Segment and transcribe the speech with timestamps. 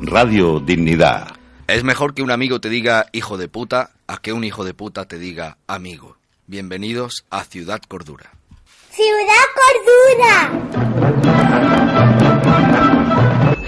[0.00, 1.36] Radio Dignidad.
[1.66, 4.72] Es mejor que un amigo te diga hijo de puta a que un hijo de
[4.72, 6.16] puta te diga amigo.
[6.46, 8.30] Bienvenidos a Ciudad Cordura.
[8.90, 9.44] Ciudad
[11.04, 12.27] Cordura.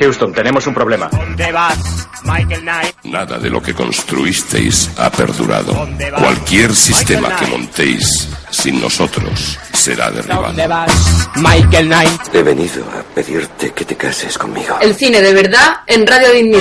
[0.01, 1.09] Houston, tenemos un problema.
[1.12, 2.95] ¿Dónde vas, Michael Knight?
[3.05, 5.87] Nada de lo que construisteis ha perdurado.
[6.19, 10.45] Cualquier sistema que montéis sin nosotros será derribado.
[10.45, 10.91] ¿Dónde vas,
[11.37, 12.34] Michael Knight?
[12.34, 14.79] He venido a pedirte que te cases conmigo.
[14.80, 16.60] El cine de verdad en Radio Dignidad.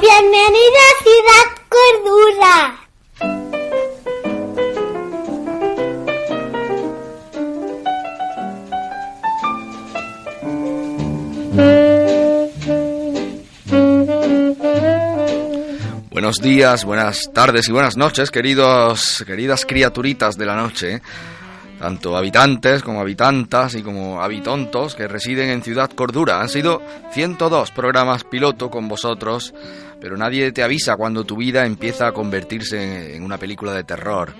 [0.00, 3.59] Bienvenida a Ciudad Cordura.
[16.20, 21.00] Buenos días, buenas tardes y buenas noches, queridos, queridas criaturitas de la noche,
[21.78, 26.42] tanto habitantes como habitantas y como habitontos que residen en Ciudad Cordura.
[26.42, 29.54] Han sido 102 programas piloto con vosotros,
[29.98, 34.34] pero nadie te avisa cuando tu vida empieza a convertirse en una película de terror.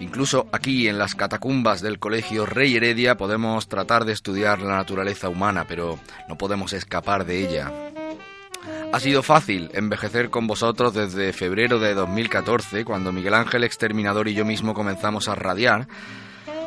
[0.00, 5.28] Incluso aquí en las catacumbas del Colegio Rey Heredia podemos tratar de estudiar la naturaleza
[5.28, 7.72] humana, pero no podemos escapar de ella.
[8.92, 14.34] Ha sido fácil envejecer con vosotros desde febrero de 2014, cuando Miguel Ángel Exterminador y
[14.34, 15.86] yo mismo comenzamos a radiar,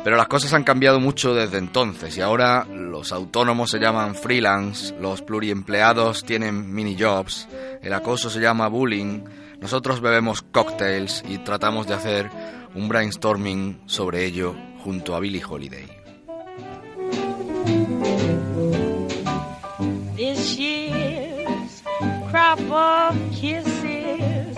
[0.04, 4.94] pero las cosas han cambiado mucho desde entonces y ahora los autónomos se llaman freelance,
[5.00, 7.46] los pluriempleados tienen mini jobs,
[7.82, 9.24] el acoso se llama bullying,
[9.60, 12.30] nosotros bebemos cocktails y tratamos de hacer
[12.74, 15.86] un brainstorming sobre ello junto a Billie Holiday.
[22.70, 24.56] Of kisses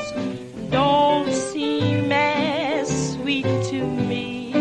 [0.70, 4.52] don't seem as sweet to me.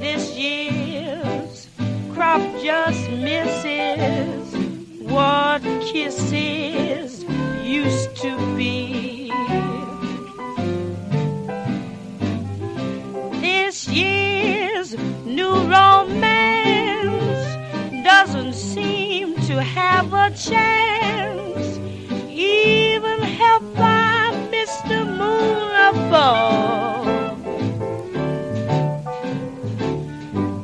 [0.00, 1.68] This year's
[2.14, 4.54] crop just misses
[5.02, 7.24] what kisses
[7.62, 8.85] used to be.
[20.36, 21.78] Chance,
[22.28, 25.06] even helped by Mr.
[25.06, 27.38] Moon above.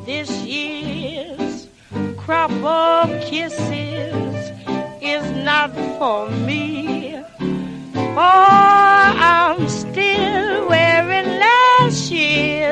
[0.05, 1.67] This year's
[2.17, 4.51] crop of kisses
[5.01, 7.17] is not for me,
[7.93, 12.62] for I'm still wearing last year's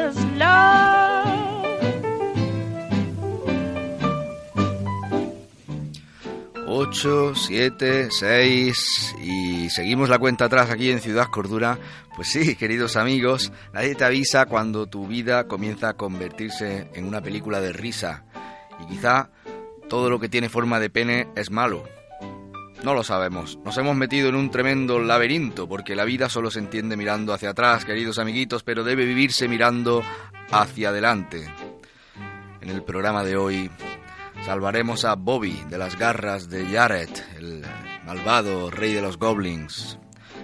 [6.81, 11.77] 8, 7, 6 y seguimos la cuenta atrás aquí en Ciudad Cordura.
[12.15, 17.21] Pues sí, queridos amigos, nadie te avisa cuando tu vida comienza a convertirse en una
[17.21, 18.23] película de risa.
[18.79, 19.29] Y quizá
[19.89, 21.83] todo lo que tiene forma de pene es malo.
[22.83, 23.59] No lo sabemos.
[23.63, 27.51] Nos hemos metido en un tremendo laberinto porque la vida solo se entiende mirando hacia
[27.51, 30.01] atrás, queridos amiguitos, pero debe vivirse mirando
[30.49, 31.47] hacia adelante.
[32.59, 33.69] En el programa de hoy
[34.45, 37.63] Salvaremos a Bobby de las garras de Jared, el
[38.05, 39.99] malvado rey de los goblins.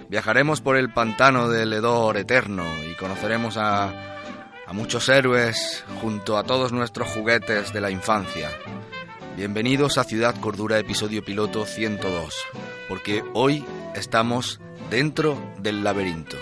[0.08, 3.88] Viajaremos por el pantano del hedor eterno y conoceremos a,
[4.66, 8.50] a muchos héroes junto a todos nuestros juguetes de la infancia.
[9.36, 12.34] Bienvenidos a Ciudad Cordura, episodio piloto 102,
[12.88, 14.60] porque hoy estamos
[14.90, 16.36] dentro del laberinto.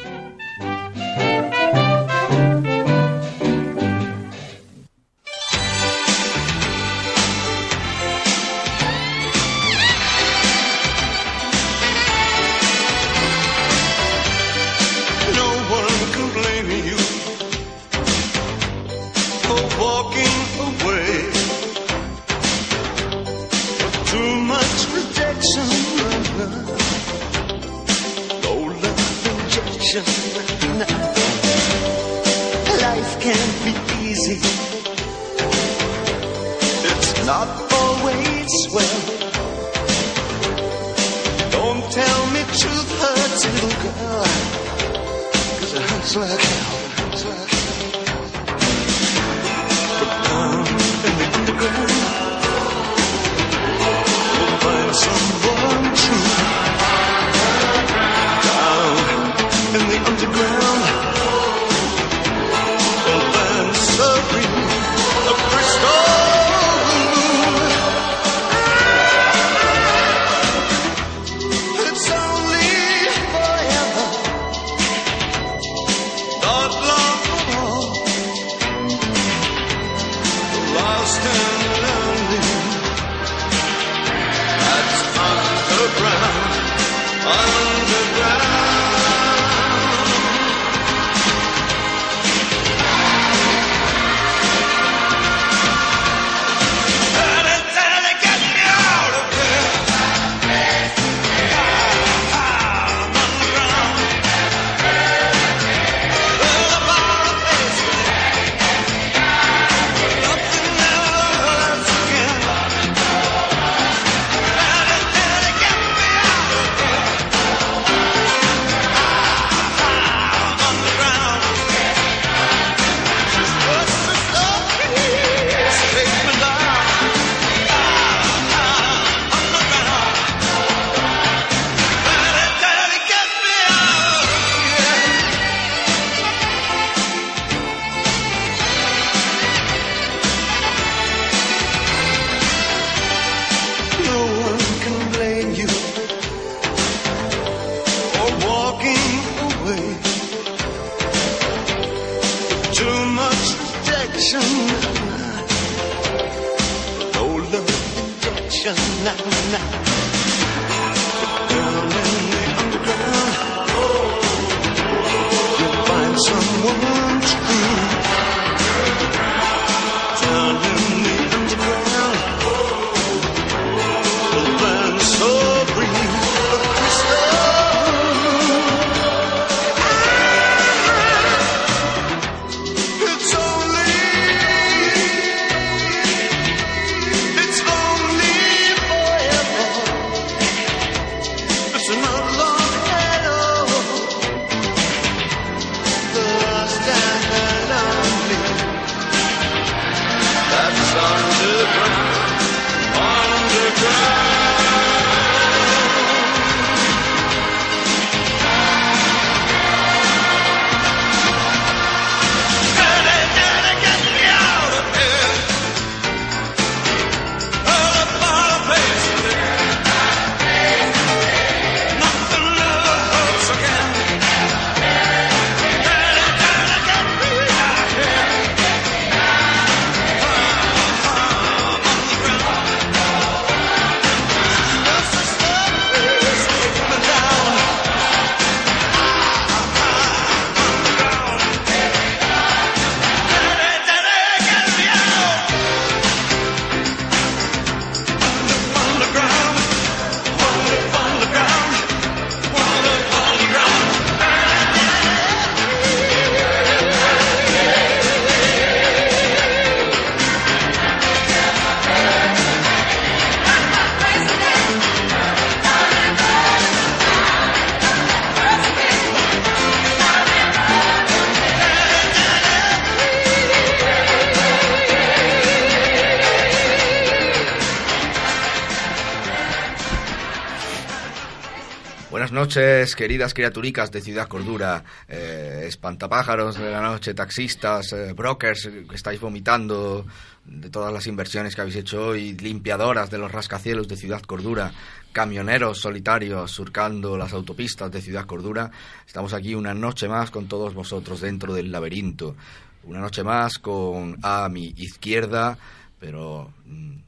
[282.96, 289.20] Queridas criaturicas de Ciudad Cordura, eh, espantapájaros de la noche, taxistas, eh, brokers que estáis
[289.20, 290.06] vomitando
[290.46, 294.72] de todas las inversiones que habéis hecho hoy, limpiadoras de los rascacielos de Ciudad Cordura,
[295.12, 298.70] camioneros solitarios surcando las autopistas de Ciudad Cordura.
[299.06, 302.36] Estamos aquí una noche más con todos vosotros dentro del laberinto.
[302.84, 305.58] Una noche más con a mi izquierda,
[305.98, 307.05] pero mm,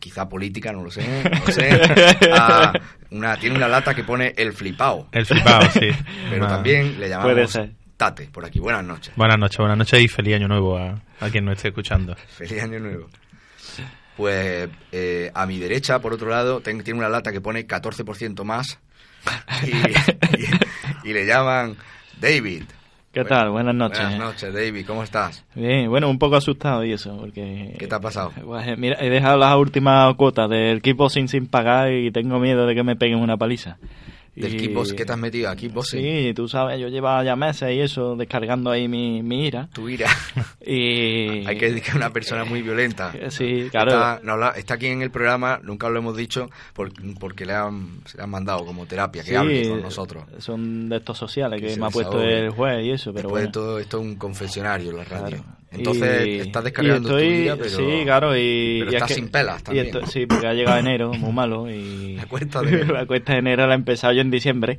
[0.00, 1.80] quizá política, no lo sé, no lo sé.
[2.32, 2.72] a
[3.10, 5.08] una, tiene una lata que pone el flipao.
[5.12, 5.88] El flipao, sí.
[6.30, 7.72] Pero también le Puede llamamos ser.
[7.96, 8.58] Tate por aquí.
[8.58, 9.14] Buenas noches.
[9.16, 12.14] Buenas noches, buenas noches y feliz año nuevo a, a quien nos esté escuchando.
[12.28, 13.08] Feliz año nuevo.
[14.16, 18.44] Pues eh, a mi derecha, por otro lado, ten- tiene una lata que pone 14%
[18.44, 18.78] más
[19.62, 21.76] y, y- y le llaman
[22.20, 22.64] David.
[23.16, 23.48] ¿Qué tal?
[23.48, 24.02] Buenas noches.
[24.02, 24.84] Buenas noches, David.
[24.86, 25.42] ¿Cómo estás?
[25.54, 27.74] Bien, bueno, un poco asustado y eso, porque...
[27.78, 28.30] ¿Qué te ha pasado?
[28.44, 32.66] Pues, eh, mira, he dejado las últimas cuotas del kickboxing sin pagar y tengo miedo
[32.66, 33.78] de que me peguen una paliza.
[34.36, 35.48] ¿Del kickbox qué te has metido?
[35.50, 36.00] ¿A kickboxing?
[36.00, 39.68] Sí, tú sabes, yo llevaba ya meses y eso, descargando ahí mi, mi ira.
[39.72, 40.08] Tu ira.
[40.64, 41.46] Y...
[41.46, 43.12] Hay que decir que es una persona muy violenta.
[43.30, 43.90] Sí, claro.
[43.90, 48.00] Está, no está aquí en el programa, nunca lo hemos dicho, por- porque le han,
[48.04, 50.24] se le han mandado como terapia, que Sí, hable con nosotros.
[50.38, 52.38] Son de estos sociales Que que, me ha puesto desahogue.
[52.46, 53.46] el juez y eso, pero Después bueno.
[53.46, 55.36] de todo esto es un confesionario la radio.
[55.38, 55.44] Claro.
[55.78, 58.76] Entonces Y- estás descargando estoy, tu ira, pero, Sí, claro, y...
[58.80, 59.86] pero y es estás que- sin pelas y también.
[59.86, 62.14] esto- sí, porque ha llegado enero, muy malo, y...
[62.16, 62.94] La cuesta de enero.
[62.94, 64.78] la cuesta de enero la he empezado yo en diciembre.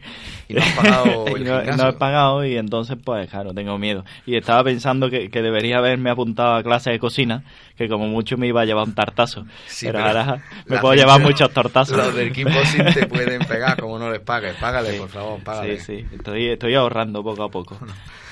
[0.49, 4.03] Y no has pagado el no, no he pagado y entonces, pues, claro, tengo miedo.
[4.25, 7.43] Y estaba pensando que, que debería haberme apuntado a clases de cocina,
[7.77, 9.45] que como mucho me iba a llevar un tartazo.
[9.67, 11.95] Sí, pero, pero ahora me puedo llevar muchos tortazos.
[11.95, 14.55] Los del kickboxing te pueden pegar como no les pagues.
[14.55, 15.79] Págale, por favor, págale.
[15.79, 17.77] Sí, sí, estoy, estoy ahorrando poco a poco.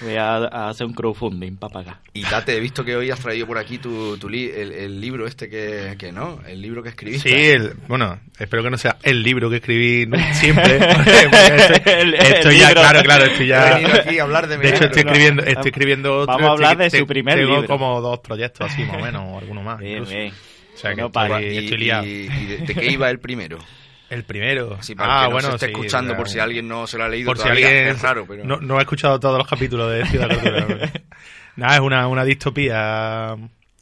[0.01, 1.97] Voy a, a hacer un crowdfunding para pagar.
[2.13, 4.99] Y Tate, he visto que hoy has traído por aquí tu, tu li- el, el
[4.99, 7.29] libro este que, que no, el libro que escribiste.
[7.29, 10.79] Sí, el- bueno, espero que no sea el libro que escribí siempre.
[11.85, 12.81] El- estoy ya, libro.
[12.81, 13.75] claro, claro, estoy He ya...
[13.75, 14.87] venido aquí a hablar de mi De hecho, libro.
[14.97, 16.33] estoy escribiendo, estoy escribiendo otro.
[16.33, 17.67] Vamos a hablar de su primer tengo libro.
[17.67, 19.80] como dos proyectos así, más o menos, o alguno más.
[19.80, 20.12] Bien, incluso.
[20.15, 20.34] bien.
[20.74, 22.06] O sea que No estoy, y, estoy liado.
[22.06, 23.60] y- y de, de qué iba el primero?
[24.08, 24.77] El primero.
[24.98, 27.06] Para ah, que no bueno, se esté sí, escuchando por si alguien no se lo
[27.06, 27.68] ha leído por si todavía.
[27.68, 28.44] alguien Es raro, pero...
[28.46, 30.92] no, no ha escuchado todos los capítulos de Ciudad Cultura.
[31.56, 33.36] Nada, es una, una distopía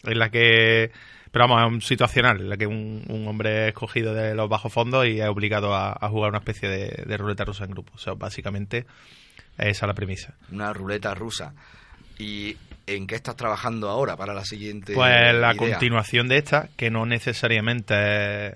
[0.04, 0.92] en la que,
[1.30, 4.48] pero vamos, es un situacional, en la que un, un hombre es escogido de los
[4.48, 7.72] bajos fondos y es obligado a, a jugar una especie de, de ruleta rusa en
[7.72, 7.92] grupo.
[7.94, 8.86] O sea, básicamente
[9.58, 10.36] esa es la premisa.
[10.52, 11.54] Una ruleta rusa.
[12.18, 12.56] ¿Y
[12.88, 15.56] en qué estás trabajando ahora para la siguiente Pues la idea?
[15.56, 18.54] continuación de esta, que no necesariamente es,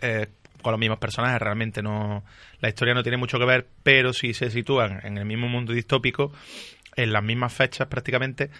[0.00, 0.28] es
[0.62, 2.24] con los mismos personajes, realmente no
[2.60, 5.72] la historia no tiene mucho que ver, pero sí se sitúan en el mismo mundo
[5.72, 6.32] distópico,
[6.96, 8.50] en las mismas fechas prácticamente,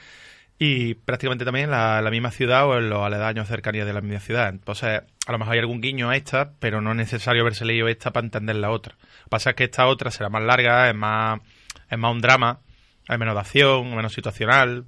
[0.59, 4.01] y prácticamente también en la, la misma ciudad o en los aledaños cercanías de la
[4.01, 4.49] misma ciudad.
[4.49, 7.89] Entonces, a lo mejor hay algún guiño a esta, pero no es necesario haberse leído
[7.89, 8.95] esta para entender la otra.
[8.95, 11.41] Lo que pasa es que esta otra será más larga, es más,
[11.91, 12.61] es más un drama,
[13.09, 14.85] hay menos de acción, menos situacional,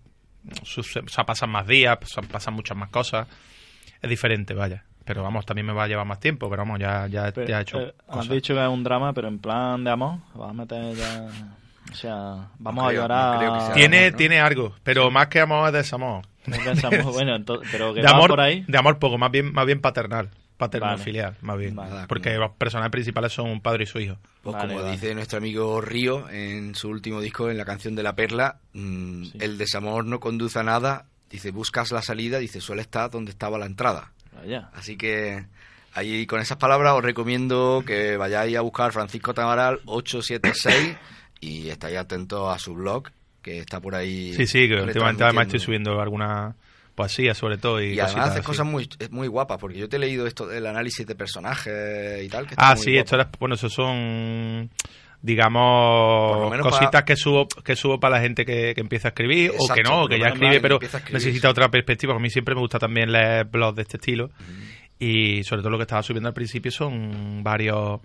[0.63, 3.27] sus- o sea, pasan más días, pasan, pasan muchas más cosas.
[4.03, 4.85] Es diferente, vaya.
[5.05, 7.59] Pero vamos, también me va a llevar más tiempo, pero vamos, ya, ya, Pero, ya
[7.59, 10.19] he hecho eh, has dicho que es un drama, pero en plan de amor.
[10.35, 11.27] Vas a meter ya.
[11.91, 13.43] O sea, vamos No a llorar.
[13.43, 14.17] no sea Tiene, amor, ¿no?
[14.19, 16.25] tiene algo, pero más que amor es desamor.
[16.47, 18.65] No pensamos, bueno, ento- pero que de va amor, por ahí.
[18.69, 21.03] de amor poco, más bien, más bien paternal, paternal Vale.
[21.05, 22.07] filial, más bien, Vale.
[22.07, 24.17] porque los personajes principales son un padre y su hijo.
[24.43, 24.93] Pues Vale, como vale.
[24.95, 29.25] dice nuestro amigo Río en su último disco, en la canción de la perla, mm,
[29.41, 31.07] el desamor no conduce a nada.
[31.31, 34.13] Dice, buscas la salida, dice, suele estar donde estaba la entrada.
[34.37, 34.69] Vaya.
[34.75, 35.45] Así que
[35.95, 40.97] ahí con esas palabras os recomiendo que vayáis a buscar Francisco Tamaral 876
[41.41, 43.09] y estáis atentos a su blog,
[43.43, 44.35] que está por ahí.
[44.35, 46.55] Sí, sí, que últimamente además estoy subiendo alguna
[47.01, 48.47] poesía sobre todo y, Y además haces así.
[48.47, 52.29] cosas muy, muy guapas, porque yo te he leído esto del análisis de personajes y
[52.29, 52.47] tal.
[52.47, 54.71] Que Ah, sí, esto era, bueno, eso son
[55.23, 59.53] digamos cositas para- que subo que subo para la gente que, que empieza a escribir
[59.59, 60.79] o que no, o que ya escribe pero
[61.13, 62.15] necesita otra perspectiva.
[62.15, 64.31] A mí siempre me gusta también leer blogs de este estilo
[64.99, 68.01] y sobre todo lo que estaba subiendo al principio son varios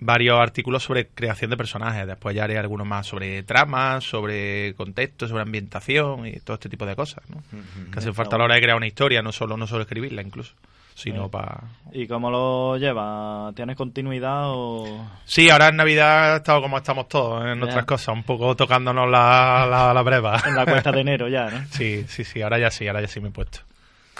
[0.00, 2.06] varios artículos sobre creación de personajes.
[2.06, 6.86] Después ya haré algunos más sobre tramas, sobre contexto, sobre ambientación y todo este tipo
[6.86, 7.42] de cosas, ¿no?
[7.92, 10.22] Que hace falta a la hora de crear una historia, no solo no solo escribirla
[10.22, 10.54] incluso,
[10.94, 11.28] sino Eh.
[11.30, 11.60] para
[11.92, 13.54] ¿Y cómo lo llevas?
[13.54, 15.06] ¿Tienes continuidad o...?
[15.24, 17.64] Sí, ahora en Navidad he estado como estamos todos en Ya.
[17.66, 20.40] otras cosas, un poco tocándonos la, la, la breva.
[20.46, 21.64] En la cuesta de enero ya, ¿no?
[21.70, 23.60] Sí, sí, sí, ahora ya sí, ahora ya sí me he puesto.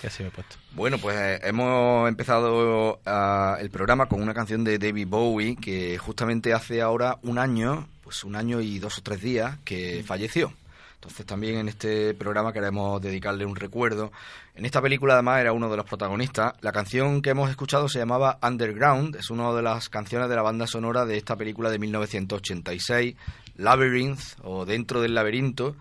[0.03, 0.57] Ya sí me he puesto.
[0.73, 5.99] Bueno, pues eh, hemos empezado ah, el programa con una canción de David Bowie que
[5.99, 10.53] justamente hace ahora un año, pues un año y dos o tres días que falleció.
[11.01, 14.13] Entonces también en este programa queremos dedicarle un recuerdo.
[14.55, 16.53] En esta película además era uno de los protagonistas.
[16.61, 20.43] La canción que hemos escuchado se llamaba Underground, es una de las canciones de la
[20.43, 23.17] banda sonora de esta película de 1986,
[23.57, 25.75] Labyrinth o Dentro del laberinto.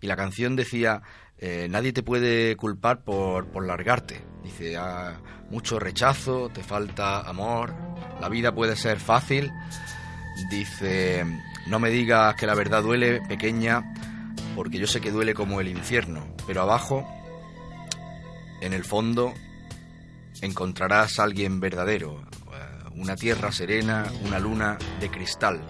[0.00, 1.02] Y la canción decía,
[1.38, 4.20] eh, nadie te puede culpar por, por largarte.
[4.42, 5.14] Dice, "Ah,
[5.50, 7.74] mucho rechazo, te falta amor,
[8.20, 9.50] la vida puede ser fácil.
[10.50, 11.24] Dice,
[11.68, 13.94] no me digas que la verdad duele, pequeña,
[14.54, 17.06] porque yo sé que duele como el infierno, pero abajo,
[18.60, 19.32] en el fondo,
[20.42, 22.20] encontrarás a alguien verdadero,
[22.52, 25.60] eh, una tierra serena, una luna de cristal.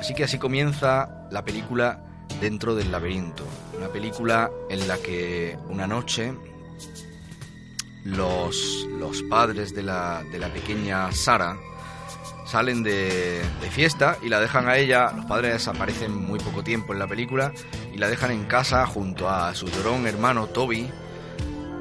[0.00, 2.02] Así que así comienza la película
[2.42, 3.44] Dentro del laberinto,
[3.78, 6.34] una película en la que una noche
[8.04, 11.56] los, los padres de la, de la pequeña Sara
[12.44, 16.92] salen de, de fiesta y la dejan a ella, los padres desaparecen muy poco tiempo
[16.92, 17.52] en la película
[17.94, 20.90] y la dejan en casa junto a su llorón hermano Toby.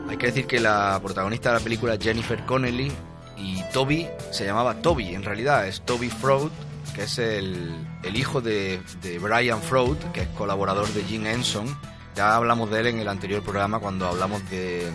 [0.10, 2.92] Hay que decir que la protagonista de la película es Jennifer Connelly
[3.36, 6.52] y Toby se llamaba Toby, en realidad es Toby Fraud,
[6.96, 11.78] que es el, el hijo de, de Brian Fraud, que es colaborador de Jim Henson.
[12.16, 14.92] Ya hablamos de él en el anterior programa cuando hablamos de,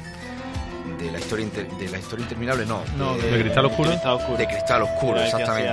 [0.98, 3.90] de la historia inter- de la historia interminable, no, No, ¿De Cristal Oscuro?
[3.90, 4.36] Cristal Oscuro.
[4.38, 5.72] de Cristal Oscuro, exactamente.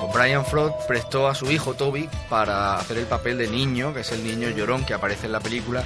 [0.00, 4.00] Pues Brian Fraud prestó a su hijo Toby para hacer el papel de niño, que
[4.00, 5.82] es el niño llorón que aparece en la película.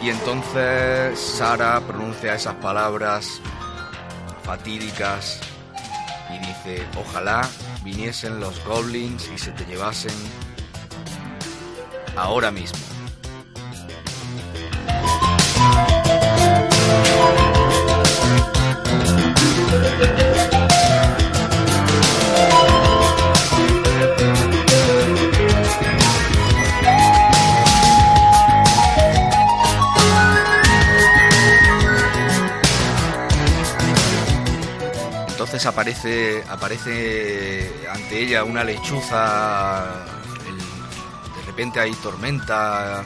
[0.00, 3.40] Y entonces Sara pronuncia esas palabras
[4.44, 5.40] fatídicas
[6.30, 7.48] y dice, ojalá
[7.84, 10.14] viniesen los goblins y se te llevasen
[12.16, 12.78] ahora mismo.
[35.66, 40.04] Aparece, aparece ante ella una lechuza,
[40.46, 40.58] el-
[41.34, 43.02] de repente hay tormenta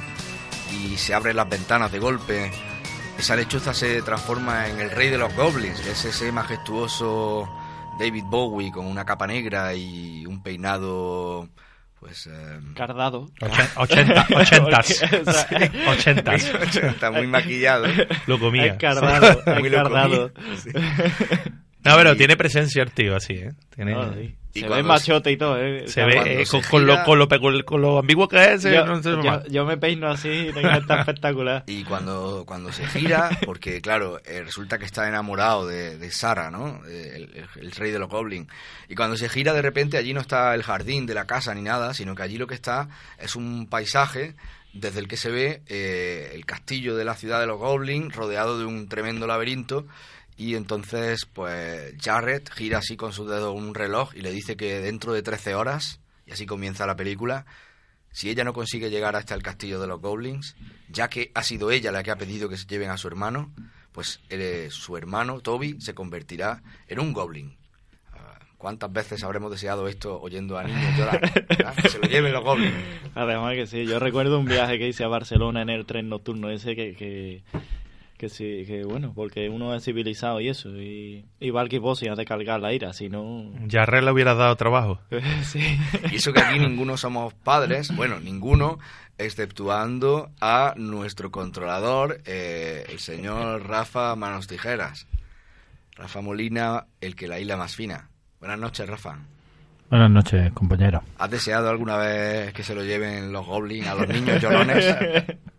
[0.73, 2.51] y se abren las ventanas de golpe.
[3.19, 7.49] Esa lechuza se transforma en el rey de los goblins, que es ese majestuoso
[7.99, 11.49] David Bowie con una capa negra y un peinado,
[11.99, 12.29] pues...
[12.29, 13.29] eh, Cardado.
[13.41, 15.05] Ochen- ochenta, ochentas.
[15.89, 16.45] Ochentas.
[16.77, 17.87] Está muy maquillado.
[18.27, 18.67] Lo comía.
[18.67, 20.33] Es cardado, Muy es lo cardado.
[20.33, 20.71] comí, sí.
[21.89, 23.53] No, pero tiene presencia el tío así, ¿eh?
[23.75, 24.35] Tiene, No, sí.
[24.55, 25.81] Y Se ve machote y todo, ¿eh?
[25.87, 28.27] Se O sea, ve eh, se con, con lo, con, lo, pecu- con lo ambiguo
[28.27, 28.65] que es.
[28.65, 29.11] eh, yo, no sé
[29.51, 30.69] yo- me peino así y tengo
[30.99, 31.65] espectacular.
[31.67, 36.51] Y cuando, cuando se gira, porque claro, eh, resulta que está enamorado de, de Sara,
[36.51, 36.81] ¿no?
[36.87, 38.49] El, el- el rey de los goblins.
[38.89, 41.63] Y cuando se gira, de repente allí no está el jardín de la casa ni
[41.63, 44.35] nada, sino que allí lo que está es un paisaje
[44.73, 48.59] desde el que se ve eh, el castillo de la ciudad de los Goblins rodeado
[48.59, 49.87] de un tremendo laberinto
[50.39, 54.81] y entonces pues Jarrett gira así con su dedo un reloj y le dice que
[54.81, 57.45] dentro de 13 horas, y así comienza la película,
[58.13, 60.57] si ella no consigue llegar hasta el castillo de los Goblins,
[60.89, 63.53] ya que ha sido ella la que ha pedido que se lleven a su hermano,
[63.93, 67.57] pues eh, su hermano, Toby, se convertirá en un Goblin.
[68.13, 71.21] Ah, ¿Cuántas veces habremos deseado esto oyendo a niños llorar?
[71.49, 71.75] ¿verdad?
[71.83, 72.75] Que se lo lleven los Goblins.
[73.17, 76.49] Además que sí, yo recuerdo un viaje que hice a Barcelona en el tren nocturno
[76.51, 77.43] ese que,
[78.19, 82.25] que sí, que bueno, porque uno es civilizado y eso, y, y Valky Boss de
[82.25, 83.51] cargar la ira, si no...
[83.67, 85.01] Ya Red le hubiera dado trabajo.
[85.45, 85.79] sí.
[86.11, 88.79] Y eso que aquí ninguno somos padres, bueno, ninguno,
[89.17, 95.07] exceptuando a nuestro controlador, eh, el señor Rafa Manos Tijeras.
[95.97, 98.11] Rafa Molina, el que la hila más fina.
[98.41, 99.19] Buenas noches, Rafa.
[99.91, 101.03] Buenas noches, compañero.
[101.19, 104.85] ¿Has deseado alguna vez que se lo lleven los goblins a los niños llorones?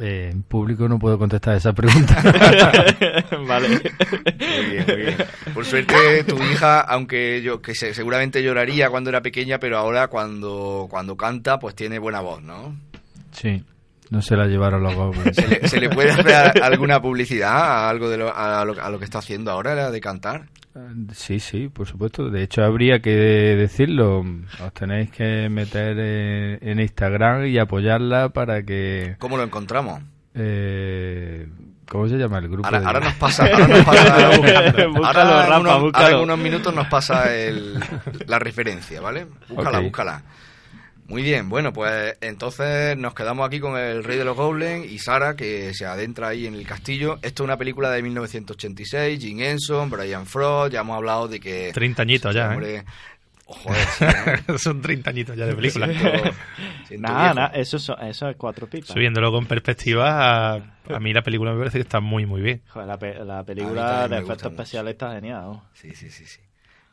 [0.00, 2.22] Eh, en público no puedo contestar esa pregunta.
[3.46, 3.68] vale.
[3.68, 5.16] Muy bien, muy bien.
[5.52, 10.08] Por suerte, tu hija, aunque yo que se- seguramente lloraría cuando era pequeña, pero ahora
[10.08, 12.74] cuando, cuando canta, pues tiene buena voz, ¿no?
[13.32, 13.62] Sí,
[14.10, 15.36] no se la llevaron los goblins.
[15.36, 18.90] ¿Se le, se le puede hacer alguna publicidad a algo de lo, a, lo, a
[18.90, 20.46] lo que está haciendo ahora, la de cantar?
[21.12, 22.30] Sí, sí, por supuesto.
[22.30, 24.20] De hecho, habría que decirlo.
[24.64, 29.16] Os tenéis que meter eh, en Instagram y apoyarla para que...
[29.18, 30.00] ¿Cómo lo encontramos?
[30.34, 31.48] Eh,
[31.88, 32.66] ¿Cómo se llama el grupo?
[32.66, 36.16] Ahora, de- ahora nos pasa, ahora nos pasa, Búscalo, ahora, en Rafa, unos, ahora búscalo.
[36.18, 37.74] en unos minutos nos pasa el,
[38.26, 39.26] la referencia, ¿vale?
[39.48, 40.22] Búscala, búscala.
[41.10, 44.98] Muy bien, bueno, pues entonces nos quedamos aquí con el Rey de los Goblins y
[45.00, 47.18] Sara, que se adentra ahí en el castillo.
[47.22, 51.72] Esto es una película de 1986, Jim Henson, Brian Frost, ya hemos hablado de que...
[51.74, 52.54] 30 añitos ya, ¿eh?
[52.54, 52.84] Hombre,
[53.46, 54.54] oh, joder, sí, ¿eh?
[54.58, 55.86] Son 30 añitos ya de película.
[55.88, 56.32] Siento-
[56.86, 58.90] siento Nada, nada, eso, es- eso es cuatro pipas.
[58.90, 60.54] Subiéndolo con perspectiva, a,
[60.94, 62.62] a mí la película me parece que está muy, muy bien.
[62.68, 65.42] Joder, la, pe- la A película de efectos especiales está genial.
[65.42, 65.64] ¿no?
[65.74, 66.38] Sí, sí, sí, sí.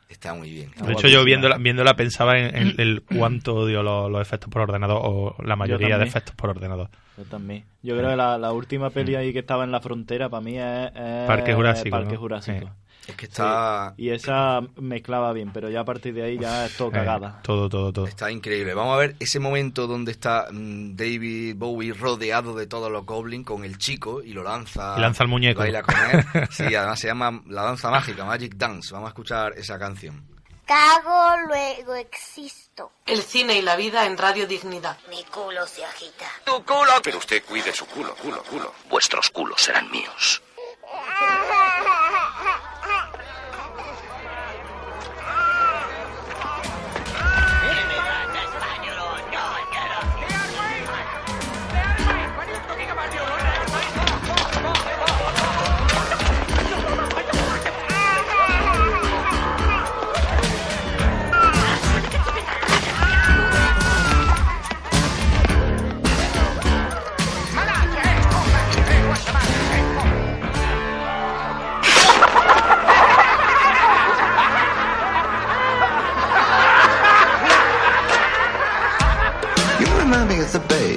[0.08, 0.70] Está muy bien.
[0.84, 4.62] De hecho, yo viéndola, viéndola pensaba en, en el cuánto odio los, los efectos por
[4.62, 6.88] ordenador o la mayoría de efectos por ordenador.
[7.16, 7.64] Yo también.
[7.82, 10.56] Yo creo que la, la última peli ahí que estaba en la frontera para mí
[10.58, 12.20] es, es Parque Jurásico, Parque ¿no?
[12.20, 12.70] Jurásico.
[13.06, 13.94] Es que está...
[13.96, 16.92] Sí, Y esa mezclaba bien, pero ya a partir de ahí ya es todo Eh,
[16.92, 17.40] cagada.
[17.42, 18.06] todo, todo, todo.
[18.06, 18.74] Está increíble.
[18.74, 23.46] Vamos a ver ese momento donde está mm, David Bowie rodeado de todos los goblins
[23.46, 24.94] con el chico y lo lanza.
[24.98, 25.60] Y lanza el muñeco.
[25.60, 26.24] Baila con él.
[26.50, 28.92] Sí, además se llama La Danza Mágica, Magic Dance.
[28.92, 30.26] Vamos a escuchar esa canción.
[30.66, 32.92] Cago, luego existo.
[33.06, 34.98] El cine y la vida en Radio Dignidad.
[35.08, 36.26] Mi culo se agita.
[36.44, 36.92] ¡Tu culo!
[37.02, 38.74] Pero usted cuide su culo, culo, culo.
[38.90, 40.42] Vuestros culos serán míos.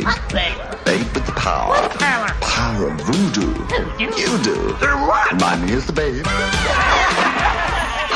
[0.01, 0.57] me of the babe.
[0.85, 1.75] Babe with the power.
[2.41, 3.53] Power of voodoo.
[3.99, 4.11] You
[4.43, 4.75] do.
[5.31, 6.25] Remind me of the babe.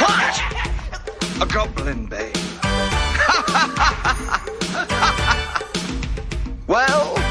[0.01, 0.41] What?
[1.41, 2.35] A goblin babe.
[6.67, 7.13] well.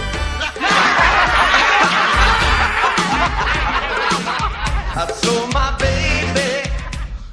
[4.96, 6.70] I saw my baby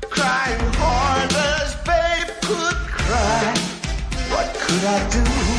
[0.09, 3.53] crying hard as babe could cry.
[4.31, 5.50] What could I do?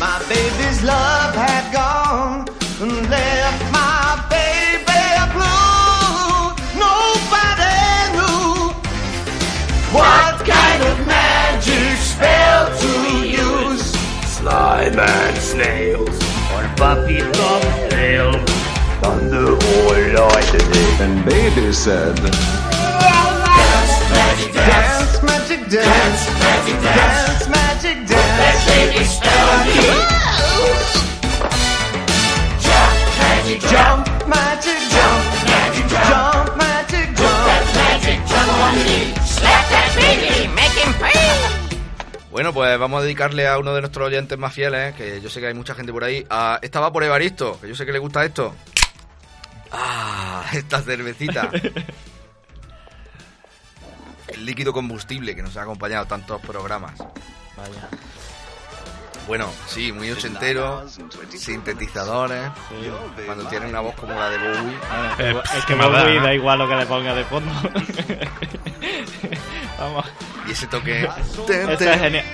[0.00, 2.48] My baby's love had gone
[2.80, 5.04] and left my baby
[5.36, 6.56] blue.
[6.80, 7.76] Nobody
[8.16, 8.72] knew
[9.92, 13.92] what kind of magic spell to use.
[14.24, 16.16] Slime and snails,
[16.54, 17.20] or puppy
[17.90, 18.32] tail,
[19.02, 20.96] thunder or lightning.
[21.04, 22.40] And baby said, Dance
[24.08, 27.49] magic dance, dance magic dance, magic dance, magic dance.
[28.40, 29.04] That baby.
[29.04, 30.20] Jump
[33.50, 37.46] magic jump, magic jump, magic jump, magic jump.
[37.46, 38.98] That magic jump on me.
[39.26, 41.30] Slap that baby, make him pay.
[42.30, 45.40] Bueno, pues vamos a dedicarle a uno de nuestros oyentes más fieles, que yo sé
[45.40, 46.24] que hay mucha gente por ahí.
[46.30, 46.60] A...
[46.62, 48.54] Esta va por Evaristo, que yo sé que le gusta esto.
[49.72, 51.50] Ah, esta cervecita.
[54.28, 56.94] El líquido combustible que nos ha acompañado tantos programas.
[57.56, 57.88] Vaya.
[59.26, 60.84] Bueno, sí, muy ochentero,
[61.36, 62.50] sintetizadores,
[63.26, 64.76] cuando tiene una voz como la de Bowie.
[65.18, 67.50] Eh, es que Bowie da igual lo que le ponga de fondo.
[69.78, 70.04] Vamos.
[70.46, 71.04] Y ese toque...
[71.04, 72.24] Eso es genial.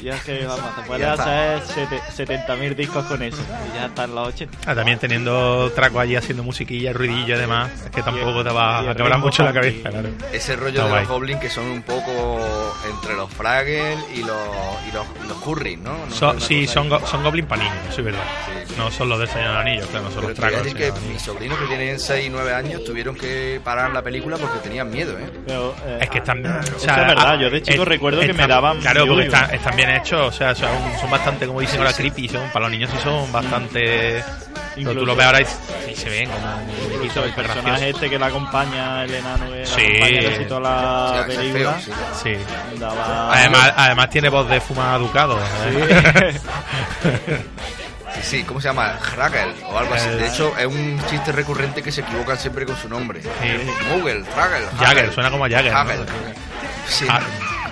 [0.00, 3.42] Ya es que, vamos, te puedes hacer sete- 70.000 discos con eso.
[3.72, 4.58] Y ya están los 80.
[4.66, 8.90] Ah, también teniendo traco allí haciendo musiquilla, ruidillo y demás, es que tampoco te va
[8.90, 10.08] a quebrar mucho la cabeza, claro.
[10.32, 11.00] Ese rollo de guay.
[11.02, 14.38] los goblins que son un poco entre los Fraggle y los,
[14.88, 15.94] y los, y los Curry, ¿no?
[16.20, 18.22] No una sí, son, go- son Goblin para niños, sí, es verdad.
[18.76, 20.62] No son los del Señor de los Anillos, claro, no son Pero los tragos.
[20.64, 24.36] decir que mis sobrinos que tienen 6 y 9 años tuvieron que parar la película
[24.36, 25.30] porque tenían miedo, ¿eh?
[25.46, 26.44] Pero, eh, Es que están.
[26.44, 28.80] O eso sea, es verdad, ah, yo de chico es- recuerdo que me están- daban
[28.80, 30.68] Claro, porque están, están bien hechos, o sea, son,
[31.00, 32.28] son bastante, como dicen ahora, creepy.
[32.28, 34.22] Son, para los niños sí son bastante.
[34.76, 37.88] Pero tú Incluso- lo ves ahora y sí se ven como Incluso muñequitos el personaje
[37.90, 39.80] este que la acompaña, el enano que la Sí.
[39.86, 41.72] acompaña casi toda la es película.
[41.72, 42.36] feo, Sí.
[42.78, 45.38] daba- Además, además tiene voz de fuma ducado.
[45.64, 46.38] ¿eh?
[48.16, 48.98] Sí, sí, ¿cómo se llama?
[49.00, 50.08] Fraggle o algo así.
[50.08, 53.22] Eh, De hecho, es un chiste recurrente que se equivocan siempre con su nombre.
[53.88, 54.66] Moogle, Fraggle.
[54.78, 55.12] Jagger, Haggle.
[55.14, 55.72] suena como Jagger.
[55.72, 55.78] ¿no?
[55.78, 56.04] Haggle.
[56.88, 57.06] Sí.
[57.08, 57.20] Ah,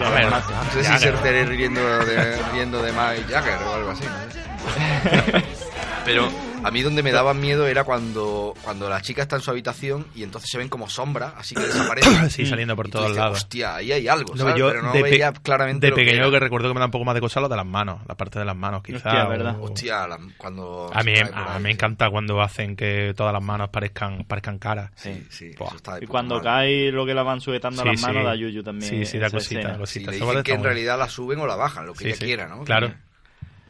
[0.01, 0.27] No a ver,
[0.73, 1.01] sé si Jagger.
[1.01, 4.05] se estaré riendo de, riendo de Mike Jagger o algo así.
[4.05, 5.43] no.
[6.05, 6.29] Pero
[6.65, 10.07] a mí donde me daban miedo era cuando, cuando la chica está en su habitación
[10.15, 12.31] y entonces se ven como sombras, así que desaparecen.
[12.31, 13.39] Sí, saliendo por todos dices, lados.
[13.39, 14.57] Hostia, ahí hay algo, No, ¿sabes?
[14.57, 16.81] yo Pero no de, pe- veía claramente de lo que pequeño que recuerdo que me
[16.81, 18.83] da un poco más de cosa lo de las manos, la parte de las manos,
[18.83, 19.05] quizás.
[19.05, 19.57] Hostia, ¿verdad?
[19.61, 20.91] o- Hostia, la- cuando...
[20.93, 21.57] A mí, por a ahí.
[21.59, 24.91] mí me encanta cuando hacen que todas las manos parezcan, parezcan caras.
[24.97, 25.69] Sí, sí, Buah.
[25.69, 28.27] eso está de Y cuando cae lo que la van sujetando a las manos sí.
[28.27, 28.91] da yuyu también.
[28.91, 30.13] Sí, sí, da cosita, cosita.
[30.13, 32.49] Sí, le dicen que en realidad la suben o la bajan, lo que ella quiera,
[32.49, 32.65] ¿no?
[32.65, 32.93] claro.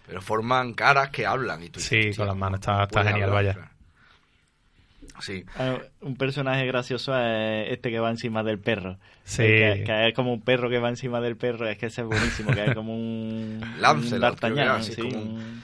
[0.07, 2.83] Pero forman caras que hablan y tú dices, Sí, "Hostia, con las manos, está, ¿cómo
[2.85, 3.55] está genial, hablar?".
[3.57, 3.71] vaya.
[5.21, 5.45] Sí.
[5.57, 8.99] Ah, Un personaje gracioso es este que va encima del perro.
[9.23, 9.43] Sí.
[9.43, 11.69] Que, que es como un perro que va encima del perro.
[11.69, 12.51] Es que ese es buenísimo.
[12.53, 13.61] Que es como un.
[14.81, 15.63] Así sí, como un-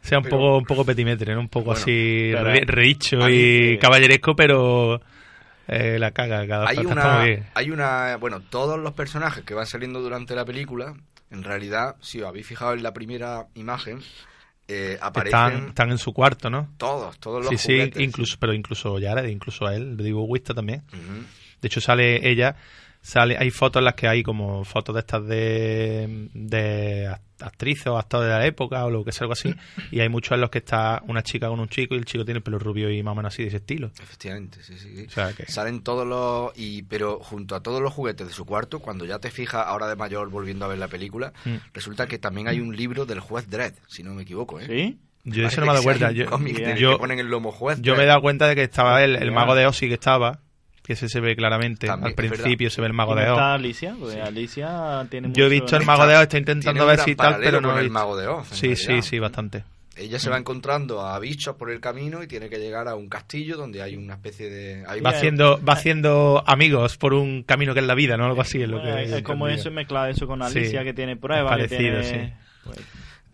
[0.00, 1.40] sea un Pero- poco un poco petimetre, ¿no?
[1.40, 2.64] Un poco Bueno, así re-
[3.30, 3.78] y sí.
[3.80, 5.00] caballeresco, pero
[5.66, 9.66] eh, la caga cada Hay está una, hay una, bueno, todos los personajes que van
[9.66, 10.94] saliendo durante la película,
[11.34, 14.00] en realidad, si os habéis fijado en la primera imagen,
[14.68, 16.70] eh, aparecen Están, están en su cuarto, ¿no?
[16.78, 18.02] todos, todos los Sí, sí, juguetes.
[18.02, 20.82] incluso, pero incluso Jared, incluso a él, de Divo Wista también.
[21.60, 22.56] De hecho, sale ella,
[23.06, 27.86] sale, hay fotos en las que hay como fotos de estas de, de act- actrices
[27.88, 29.54] o actores de la época o lo que sea, algo así.
[29.90, 32.24] y hay muchos en los que está una chica con un chico y el chico
[32.24, 33.90] tiene el pelo rubio y más o menos así de ese estilo.
[34.02, 34.96] Efectivamente, sí, sí.
[34.96, 35.04] sí.
[35.06, 36.52] O sea que- Salen todos los...
[36.58, 39.86] Y, pero junto a todos los juguetes de su cuarto, cuando ya te fijas, ahora
[39.86, 41.56] de mayor, volviendo a ver la película, Mm.
[41.74, 44.66] resulta que también hay un libro del juez Dredd, si no me equivoco, ¿eh?
[44.66, 44.98] ¿Sí?
[45.24, 46.10] Yo eso no me he dado cuenta.
[46.12, 48.46] Yo, cómic en el yo- que ponen el lomo juez yo me he dado cuenta
[48.46, 50.40] de que estaba el, el mago de Ozzy que estaba,
[50.84, 51.86] que ese se ve claramente.
[51.86, 53.38] También, Al principio se ve el mago ¿Quién de Oz.
[53.38, 53.96] está Alicia?
[53.98, 57.16] Porque Alicia tiene Yo he mucho- visto el mago de Oz, está intentando ver si
[57.16, 59.06] tal, pero no con el mago de Oz, Sí, sí, realidad.
[59.06, 59.64] sí, bastante.
[59.96, 63.08] Ella se va encontrando a bichos por el camino y tiene que llegar a un
[63.08, 64.84] castillo donde hay una especie de...
[64.88, 68.24] hay Va un- haciendo, va haciendo amigos por un camino que es la vida, ¿no?
[68.26, 69.04] Algo así es lo Bueno, que.
[69.04, 70.84] es, es como eso y mezclar eso con Alicia Sí.
[70.84, 71.56] que tiene pruebas.
[71.56, 72.32] que Parecido, tiene- sí.
[72.64, 72.78] pues,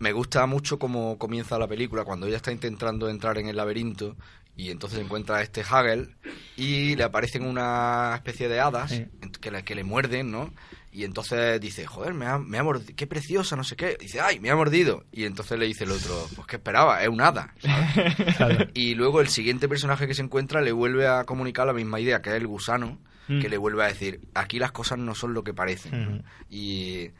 [0.01, 4.15] Me gusta mucho cómo comienza la película, cuando ella está intentando entrar en el laberinto
[4.57, 6.15] y entonces encuentra a este Hagel
[6.57, 9.05] y le aparecen una especie de hadas Sí.
[9.39, 10.51] que, le, que le muerden, ¿no?
[10.91, 13.95] Y entonces dice, joder, me ha, me ha mordido, qué preciosa, no sé qué.
[13.99, 15.05] dice, ay, me ha mordido.
[15.11, 17.53] Y entonces le dice el otro, pues qué esperaba, es un hada.
[17.61, 18.15] ¿sabes?
[18.37, 18.67] Claro.
[18.73, 22.21] Y luego el siguiente personaje que se encuentra le vuelve a comunicar la misma idea,
[22.21, 23.39] que es el gusano, Mm.
[23.39, 26.23] que le vuelve a decir, aquí las cosas no son lo que parecen.
[26.49, 27.11] y,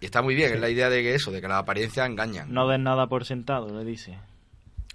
[0.00, 2.52] y está muy bien, es la idea de que eso, de que las apariencias engañan.
[2.52, 4.16] no des nada por sentado, le dice.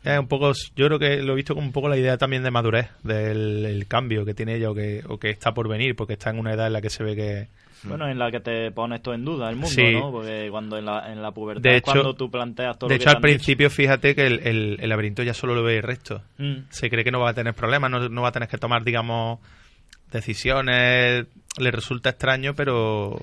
[0.06, 2.52] Un poco, yo creo que lo he visto como un poco la idea también de
[2.52, 6.14] madurez, del el cambio que tiene ella o que, o que está por venir, porque
[6.14, 7.48] está en una edad en la que se ve que...
[7.86, 9.94] Bueno, en la que te pones todo en duda el mundo, Sí.
[9.94, 10.10] ¿no?
[10.12, 12.96] Porque cuando en la, en la pubertad De es hecho- cuando tú planteas todo De
[12.96, 13.22] lo que hecho, te al dicho.
[13.22, 16.22] principio, fíjate que el, el- el laberinto ya solo lo ve el resto.
[16.38, 16.54] Mm.
[16.70, 18.84] Se cree que no va a tener problemas, no, no va a tener que tomar,
[18.84, 19.40] digamos,
[20.12, 21.26] decisiones.
[21.58, 23.20] Le resulta extraño, pero...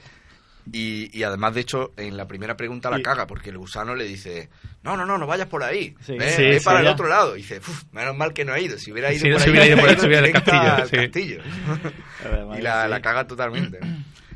[0.73, 3.95] Y, y además, de hecho, en la primera pregunta la Y- caga, porque el gusano
[3.97, 4.51] le dice,
[4.85, 6.17] no, no, no, no vayas por ahí, Sí.
[6.17, 6.93] ve, Sí, ve sí, para el ya.
[6.93, 7.35] otro lado.
[7.37, 9.43] Y dice, "Uf, menos mal que no ha ido, si hubiera ido Si no por
[9.43, 10.97] se ahí, hubiera ido por ahí, se hubiera ido castillo, sí.
[10.97, 11.43] castillo".
[12.25, 13.81] Además, y la, caga totalmente.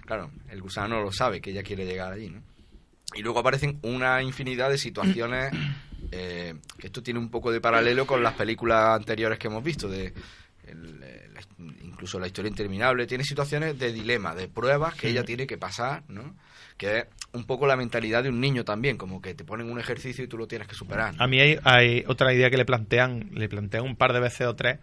[0.07, 2.43] Claro, el gusano lo sabe, que ella quiere llegar allí, ¿no?
[3.15, 5.53] Y luego aparecen una infinidad de situaciones
[6.11, 9.89] eh, que esto tiene un poco de paralelo con las películas anteriores que hemos visto,
[9.89, 10.13] de
[10.67, 15.25] el- eh, la- incluso la historia interminable, tiene situaciones de dilema, de pruebas que ella
[15.25, 16.35] tiene que pasar, ¿no?
[16.77, 19.79] Que es un poco la mentalidad de un niño también, como que te ponen un
[19.79, 21.15] ejercicio y tú lo tienes que superar.
[21.15, 21.23] ¿no?
[21.23, 24.47] A mí hay, hay otra idea que le plantean, le plantean un par de veces
[24.47, 24.79] o tres,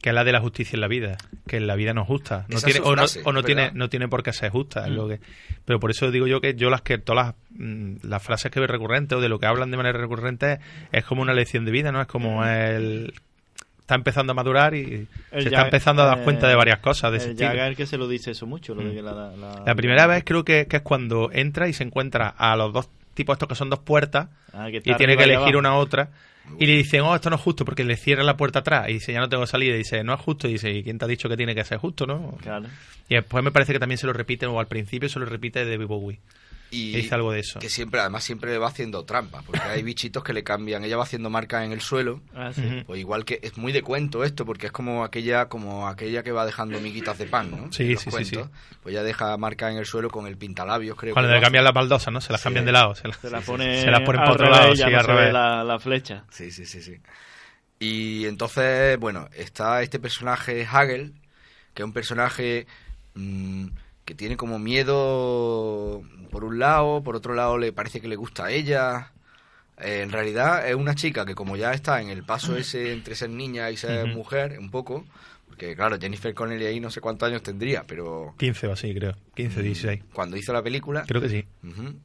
[0.00, 2.06] que es la de la justicia en la vida, que en la vida no es
[2.08, 4.84] justa, no Esa tiene, o no, o no tiene, no tiene por qué ser justa,
[4.84, 4.94] es Mm.
[4.96, 5.20] lo que,
[5.64, 8.60] pero por eso digo yo que yo las que todas las, mm, las frases que
[8.60, 10.58] veo recurrentes o de lo que hablan de manera recurrente
[10.92, 12.00] es como una lección de vida, ¿no?
[12.02, 13.14] Es como el
[13.84, 16.78] está empezando a madurar y El se está empezando a dar eh, cuenta de varias
[16.78, 17.36] cosas de el.
[17.36, 18.94] Jagger que se lo dice eso mucho, lo de Mm.
[18.94, 22.28] que la, la- La primera vez creo que, que es cuando entra y se encuentra
[22.28, 25.74] a los dos tipos estos que son dos puertas Ah, y tiene que elegir una
[25.76, 26.08] otra
[26.58, 28.94] y le dicen, oh, esto no es justo porque le cierra la puerta atrás y
[28.94, 31.04] dice, ya no tengo salida y dice, no es justo y dice, ¿y quién te
[31.04, 32.36] ha dicho que tiene que ser justo, no?
[32.42, 32.66] Claro.
[33.08, 35.64] Y después me parece que también se lo repiten o al principio se lo repite
[35.64, 36.18] de Bowie.
[36.76, 37.58] Y Que dice algo de eso.
[37.60, 40.82] Que siempre, además, siempre le va haciendo trampas, porque hay bichitos que le cambian.
[40.84, 42.20] Ella va haciendo marcas en el suelo.
[42.34, 42.82] Ah, sí.
[42.86, 46.32] Pues igual que es muy de cuento esto, porque es como aquella, como aquella que
[46.32, 47.72] va dejando miguitas de pan, ¿no?
[47.72, 48.36] Sí, sí, sí.
[48.82, 51.12] Pues ella deja marcas en el suelo con el pintalabios, creo.
[51.14, 52.20] Cuando que le cambian las baldosas, ¿no?
[52.20, 52.44] Se las Sí.
[52.44, 52.94] cambian de lado.
[52.94, 54.98] Se las, Se la pone, se las ponen al por otro revés, lado, sí, no
[54.98, 55.32] al revés.
[55.32, 56.24] La, la flecha.
[56.30, 56.96] Sí, sí, sí, sí.
[57.78, 61.12] Y entonces, bueno, está este personaje Hagel,
[61.74, 62.66] que es un personaje
[63.14, 63.66] mm,
[64.04, 68.46] que tiene como miedo por un lado, por otro lado le parece que le gusta
[68.46, 69.12] a ella.
[69.78, 73.14] Eh, en realidad es una chica que como ya está en el paso ese entre
[73.14, 75.04] ser niña y ser mujer, un poco,
[75.54, 79.14] porque claro, Jennifer Connelly ahí no sé cuántos años tendría, pero 15 o así, creo.
[79.36, 80.02] 15, 16.
[80.12, 81.04] cuando hizo la película...
[81.06, 81.44] Creo que sí.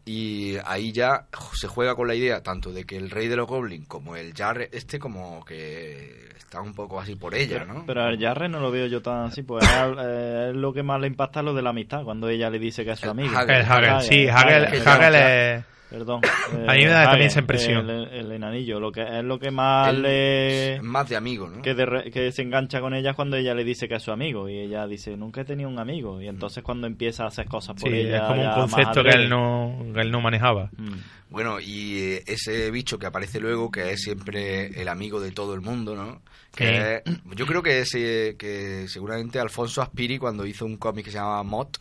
[0.06, 3.48] Y ahí ya se juega con la idea tanto de que el rey de los
[3.48, 7.86] goblins como el Jar este como que está un poco así por ella, ¿no?
[7.88, 11.02] Pero al Jarre no lo veo yo tan así, pues es, eh, lo que más
[11.02, 13.36] le impacta lo de la amistad, cuando ella le dice que es su El amigo.
[13.36, 13.56] Hagel.
[13.56, 15.66] El Hagel, sí, Hagel, Hagel, Hagel Hagel, es...
[15.90, 16.22] Perdón.
[16.68, 17.90] A mí me da eh, también esa impresión.
[17.90, 20.80] El, el enanillo, lo que es lo que más le...
[20.84, 21.62] más de amigo, ¿no?
[21.64, 24.12] Que, de re- que se engancha con ella cuando ella le dice que es su
[24.12, 27.48] amigo y ella dice nunca he tenido un amigo y entonces cuando empieza a hacer
[27.48, 30.70] cosas por Sí, ella es como un concepto que él no, que él no manejaba.
[30.78, 30.94] Mm.
[31.32, 35.54] Bueno, y eh, ese bicho que aparece luego, que es siempre el amigo de todo
[35.54, 36.22] el mundo, ¿no?
[36.56, 41.12] Que es- yo creo que, ese, que seguramente Alfonso Aspiri, cuando hizo un cómic que
[41.12, 41.78] se llamaba Mott,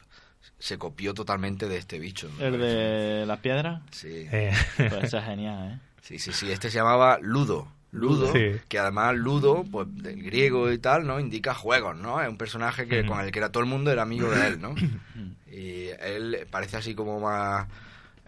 [0.59, 2.31] se copió totalmente de este bicho.
[2.39, 2.77] me el parece.
[2.77, 4.27] de las piedras Sí.
[4.33, 5.79] Eh, pues eso es genial ¿eh?
[6.03, 6.51] sí, sí, sí.
[6.51, 7.69] Este se llamaba Ludo.
[7.91, 8.53] Ludo, Sí.
[8.69, 11.19] que además Ludo, pues del griego y tal, ¿no?
[11.21, 12.21] Indica juegos, ¿no?
[12.21, 13.09] Es un personaje que Ujú.
[13.09, 14.75] con el que era todo el mundo era amigo de él, ¿no?
[15.51, 17.67] y él parece así como más...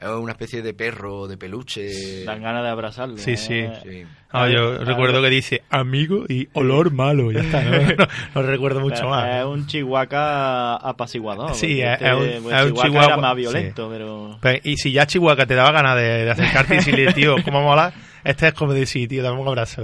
[0.00, 2.24] Es una especie de perro, de peluche.
[2.24, 3.36] dan ganas de abrazarlo Sí, ¿eh?
[3.36, 3.66] sí.
[3.82, 4.02] Sí.
[4.32, 7.30] Ah, yo ver, recuerdo que dice amigo y olor malo.
[7.32, 9.44] Ya está, no, no- no recuerdo mucho Es más.
[9.44, 11.54] un chihuahua apaciguador.
[11.54, 13.36] Sí, es- es un- pues, es un chihuahua chihuahua- era más sí.
[13.40, 14.38] violento, pero...
[14.64, 17.92] Y si ya Chihuahua te daba ganas de, de acercarte y decirle, tío, ¿cómo mola?
[18.24, 19.82] Este es como decir, tío, dame un abrazo.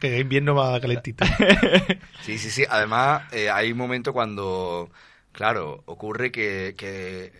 [0.00, 1.24] Que es invierno más calentito.
[2.22, 2.64] Sí, sí, sí.
[2.68, 4.90] Además, eh, hay un momento cuando,
[5.32, 7.32] claro, ocurre que, que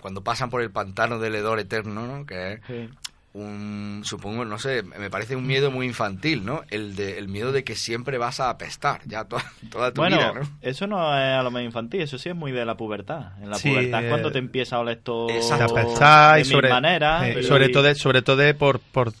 [0.00, 2.26] cuando pasan por el pantano del hedor eterno, ¿no?
[2.26, 2.88] Que es Sí.
[3.34, 6.62] un, supongo, no sé, me parece un miedo muy infantil, ¿no?
[6.70, 10.16] El, de, el miedo de que siempre vas a apestar, ya toda, toda tu Bueno,
[10.16, 10.40] vida, ¿no?
[10.62, 13.32] eso no es a lo más infantil, eso sí es muy de la pubertad.
[13.42, 15.74] En la Sí, pubertad es eh, cuando te empieza a oler todo Exacto.
[15.74, 17.24] De y sobre, mil maneras.
[17.26, 19.12] eh, pero- sobre todo, sobre todo de por, por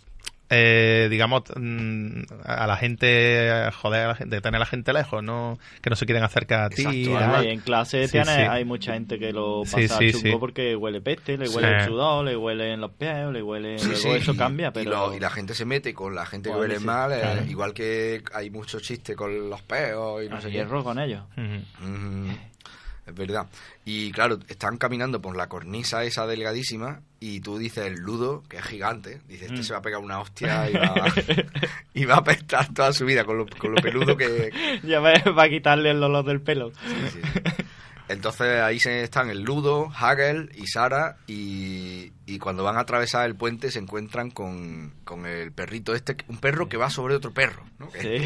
[0.50, 5.22] eh, digamos, mm, a la gente, joder, a la gente, tener a la gente lejos,
[5.22, 6.82] no que no se quieren acercar a ti.
[6.82, 8.40] Exacto, y en clase Sí, tienes- sí.
[8.42, 10.36] hay mucha gente que lo pasa sí, chungo sí.
[10.40, 11.56] porque huele peste, le Sí.
[11.56, 13.78] huele el sudor, le huele en los pies, le huele...
[13.78, 14.90] Sí, luego sí, eso y- cambia, y pero...
[14.90, 17.44] lo- y la gente se mete con la gente que huele sí, mal, eh, claro.
[17.46, 20.54] igual que hay muchos chistes con los peos y no sé qué.
[20.54, 21.22] hierro con ellos.
[21.36, 22.30] Mm,
[23.08, 23.46] es verdad.
[23.84, 28.58] Y claro, están caminando por la cornisa esa delgadísima y tú dices el ludo, que
[28.58, 29.64] es gigante, dices, este Mm.
[29.64, 30.94] se va a pegar una hostia y va,
[31.94, 34.50] y va a apestar toda su vida con lo, con lo peludo que...
[34.84, 36.70] ya va a quitarle el olor del pelo.
[36.70, 37.20] Sí, sí.
[38.10, 43.26] Entonces ahí se están el Ludo, Hagel y Sara y, y cuando van a atravesar
[43.26, 47.32] el puente se encuentran con, con el perrito este, un perro que va sobre otro
[47.34, 47.90] perro, ¿no?
[48.00, 48.16] Sí.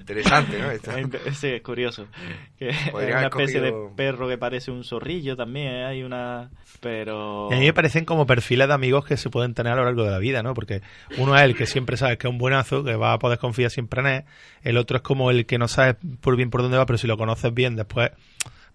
[0.00, 0.70] Interesante, ¿no?
[0.70, 0.90] Esto.
[1.32, 2.06] Sí, es curioso.
[2.58, 5.84] Que una especie cogido- de perro que parece un zorrillo también, ¿eh?
[5.84, 6.50] hay una...
[6.80, 7.48] Pero...
[7.50, 9.84] Y a mí me parecen como perfiles de amigos que se pueden tener a lo
[9.84, 10.54] largo de la vida, ¿no?
[10.54, 10.80] Porque
[11.18, 13.70] uno es el que siempre sabes que es un buenazo, que va a poder confiar
[13.70, 14.24] siempre en él.
[14.62, 17.06] El otro es como el que no sabes por bien por dónde va, pero si
[17.06, 18.10] lo conoces bien, después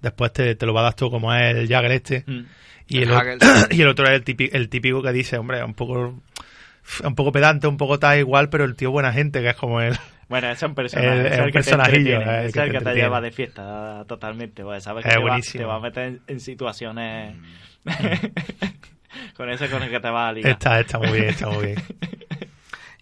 [0.02, 2.24] después te, te lo va a dar tú como es el Jagger este.
[2.28, 2.46] Mm.
[2.88, 3.40] Y El el, o- Hagel.
[3.72, 6.22] y el otro es el típico, el típico que dice, hombre, un poco
[7.04, 9.82] un poco pedante, un poco tal igual, pero el tío buena gente, que es como
[9.82, 9.98] él.
[10.28, 11.20] Bueno, es un personaje.
[11.20, 12.84] El- es el un que te personajillo, entretiene, el ese que es el te que
[12.86, 14.64] te lleva de fiesta totalmente.
[14.64, 17.36] Pues, sabes que Es te va, te a meter en, en situaciones...
[19.38, 20.52] con ese con el que te va a ligar.
[20.54, 21.84] Está, está muy bien, está muy bien.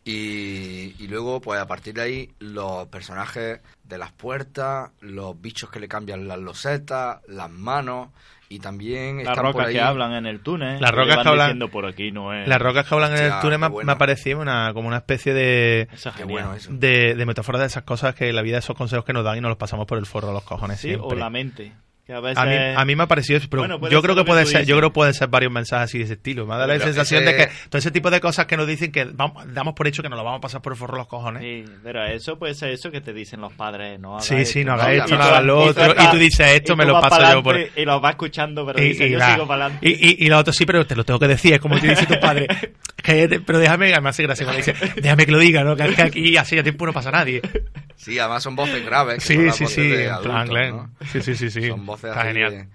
[0.05, 5.69] Y, y luego, pues a partir de ahí, los personajes de las puertas, los bichos
[5.69, 8.09] que le cambian las losetas, las manos
[8.55, 9.73] y también Las están por rocas ahí...
[9.73, 10.79] que hablan en el túnel.
[10.81, 12.47] Las rocas que hablan- por aquí no es.
[12.47, 13.87] Las rocas que hablan en el túnel me, bueno.
[13.87, 15.87] me ha parecido una, como una especie de,
[16.27, 16.69] bueno eso.
[16.73, 19.41] de, de metáfora de esas cosas que la vida, esos consejos que nos dan y
[19.41, 21.07] nos los pasamos por el forro de los cojones Sí, siempre.
[21.07, 21.71] o la mente.
[22.05, 22.37] Que a veces...
[22.37, 24.77] A mí, a mí me ha parecido, pero Bueno, yo creo que puede ser, yo
[24.77, 26.45] creo pueden ser varios mensajes así de ese estilo.
[26.45, 28.67] Me da la Pero sensación ese- de que todo ese tipo de cosas que nos
[28.67, 30.97] dicen que vamos, damos por hecho que nos lo vamos a pasar por el forro
[30.97, 31.41] los cojones.
[31.41, 34.73] Sí, pero eso puede ser eso que te dicen los padres, no Sí, sí, no
[34.73, 35.93] hagas esto, no hagas lo otro.
[35.97, 37.57] Y tú dices esto, me lo paso yo por.
[37.57, 39.87] Y lo vas escuchando, pero Y, dices, y yo la- sigo para adelante.
[39.89, 41.87] y, y, y lo otro sí, pero te lo tengo que decir, es como te
[41.87, 42.47] dice tu padre.
[43.03, 45.75] Pero déjame, además hace gracia cuando dice, déjame que lo diga, ¿no?
[45.75, 47.41] Que, que aquí hace ya tiempo no pasa nadie.
[47.95, 49.25] Sí, además son voces graves.
[49.25, 49.91] que Sí, sí, sí.
[51.11, 51.67] Sí, sí, sí, sí.
[51.69, 52.51] Son voces Está así genial.
[52.51, 52.67] de-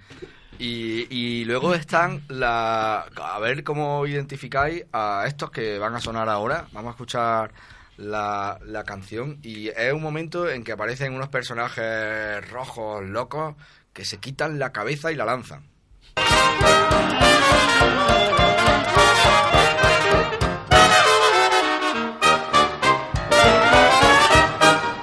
[0.59, 3.07] Y, y luego están la...
[3.17, 6.67] A ver cómo identificáis a estos que van a sonar ahora.
[6.73, 7.53] Vamos a escuchar
[7.97, 13.55] la, la canción y es un momento en que aparecen unos personajes rojos, locos,
[13.93, 15.63] que se quitan la cabeza y la lanzan.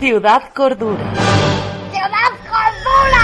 [0.06, 1.04] Ciudad Cordura.
[1.92, 3.24] ¡Ciudad Cordura!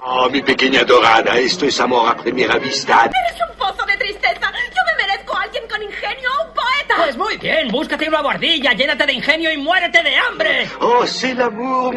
[0.00, 3.04] Oh, mi pequeña dorada, esto es amor a primera vista.
[3.04, 4.50] Eres un pozo de tristeza.
[4.50, 6.96] Yo me merezco a alguien con ingenio, un poeta.
[7.10, 10.68] Pues muy bien, búscate una bordilla, llénate de ingenio y muérete de hambre.
[10.78, 11.92] Oh, c'est l'amour.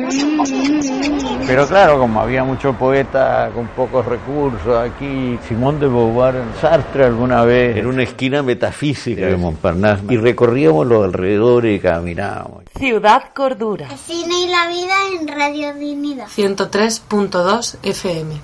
[1.45, 7.43] Pero claro, como había muchos poetas con pocos recursos aquí, Simón de Beauvoir, Sartre alguna
[7.43, 12.63] vez, en una esquina metafísica de Montparnasse, y recorríamos los alrededores y caminábamos.
[12.75, 13.89] Ciudad Cordura.
[13.91, 16.25] El cine y la vida en Radio Dignidad.
[16.25, 18.41] 103.2 FM.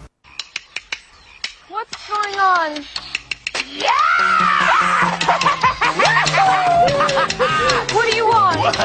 [1.72, 2.86] What's going on?
[7.10, 8.60] What do you want?
[8.60, 8.76] Don't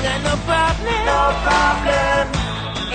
[0.00, 1.04] got no problem.
[1.04, 2.32] No problem.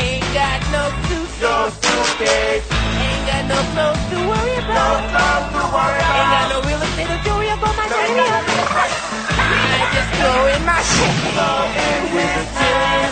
[0.01, 1.45] Ain't got no suitcase.
[1.45, 2.65] No suitcase.
[2.73, 4.73] Ain't got no clothes to worry about.
[4.73, 6.17] No clothes to worry about.
[6.17, 11.13] Ain't got no real estate to worry about my I just go in my shit.
[11.37, 12.49] Go in with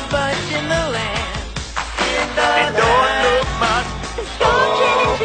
[0.09, 1.20] bunch in the land.
[2.31, 3.87] In the and don't look much.
[4.39, 5.20] Go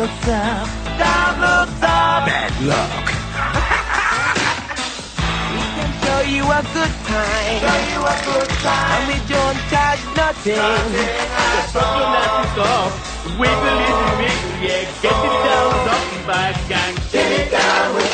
[0.00, 0.66] looks up.
[0.96, 2.24] Down looks up.
[2.24, 3.04] Bad luck.
[5.52, 7.60] we can show you a good time.
[7.60, 8.96] Show you a good time.
[8.96, 10.56] And we don't charge nothing.
[10.56, 12.88] Just you're not to stop.
[13.36, 14.88] Wiggle it, wiggle, yeah.
[15.04, 16.94] Get it down, rocking back, gang.
[17.12, 18.09] Get it down with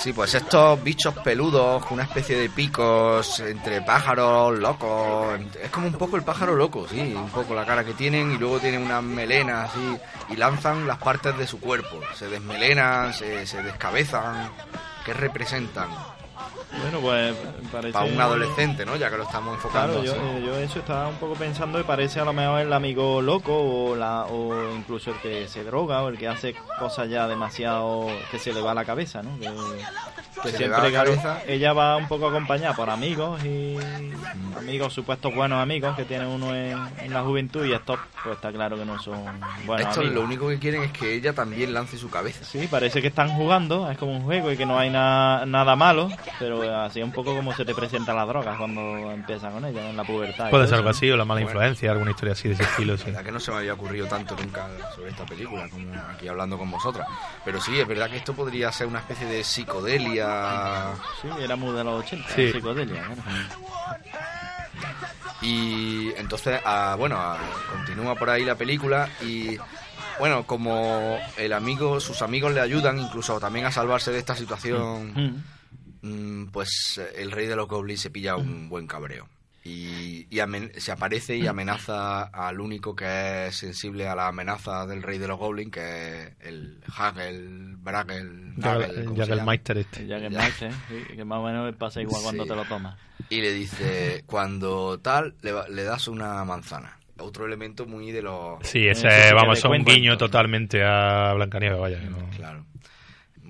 [0.00, 5.40] Sí, pues estos bichos peludos, con una especie de picos entre pájaros locos.
[5.60, 8.38] Es como un poco el pájaro loco, sí, un poco la cara que tienen y
[8.38, 9.98] luego tienen unas melenas así
[10.30, 12.00] y lanzan las partes de su cuerpo.
[12.14, 14.50] Se desmelenan, se, se descabezan.
[15.04, 15.88] ¿Qué representan?
[16.70, 17.34] Bueno, pues
[17.72, 17.92] parece...
[17.92, 18.96] Para un adolescente, ¿no?
[18.96, 20.20] Ya que lo estamos enfocando Claro, yo, así.
[20.20, 23.54] eh, yo eso estaba un poco pensando y parece a lo mejor el amigo loco
[23.56, 28.06] o, la, o incluso el que se droga o el que hace cosas ya demasiado
[28.30, 29.38] que se le va a la cabeza, ¿no?
[29.38, 29.50] Que-
[30.42, 31.42] Que se siempre, la claro, cabeza.
[31.48, 33.76] ella va un poco acompañada por amigos y
[34.56, 38.52] amigos, supuestos buenos amigos que tiene uno en, en la juventud y estos, pues está
[38.52, 39.20] claro que no son
[39.66, 40.14] buenos Estos amigos.
[40.14, 42.44] lo único que quieren es que ella también lance su cabeza.
[42.44, 45.74] Sí, parece que están jugando, es como un juego y que no hay na- nada
[45.74, 46.08] malo,
[46.38, 49.96] pero así un poco como se te presentan las drogas cuando empiezan con ella, en
[49.96, 50.50] la pubertad.
[50.50, 51.50] Puede ser algo así, o la mala Bueno.
[51.50, 53.04] influencia, alguna historia así de ese estilo, sí.
[53.04, 56.28] La verdad que no se me había ocurrido tanto nunca sobre esta película, como aquí
[56.28, 57.06] hablando con vosotras.
[57.44, 60.94] Pero sí, es verdad que esto podría ser una especie de psicodelia.
[61.22, 62.52] Sí, era muy de los 80, Sí.
[62.52, 63.02] psicodelia.
[65.40, 67.38] Y entonces, ah, bueno, ah,
[67.72, 69.56] continúa por ahí la película y
[70.18, 75.12] bueno, como el amigo, sus amigos le ayudan incluso también a salvarse de esta situación,
[75.14, 75.42] mm,
[76.52, 79.28] pues eh, el rey de los goblins se pilla un buen cabreo.
[79.64, 84.86] Y, y amen- se aparece y amenaza al único que es sensible a la amenaza
[84.86, 88.54] del rey de los goblins, que es el Hagel, Bragel.
[88.62, 90.02] Jagelmeister este.
[90.02, 92.96] El Jagermeister, sí, que más o menos pasa igual cuando te lo tomas.
[93.28, 96.98] Y le dice, cuando tal, le, va- le das una manzana.
[97.18, 98.58] Otro elemento muy de los...
[98.62, 102.00] Sí, ese, Eso sí que vamos, es un guiño totalmente a Blancanieves, vaya.
[102.02, 102.64] no- Claro.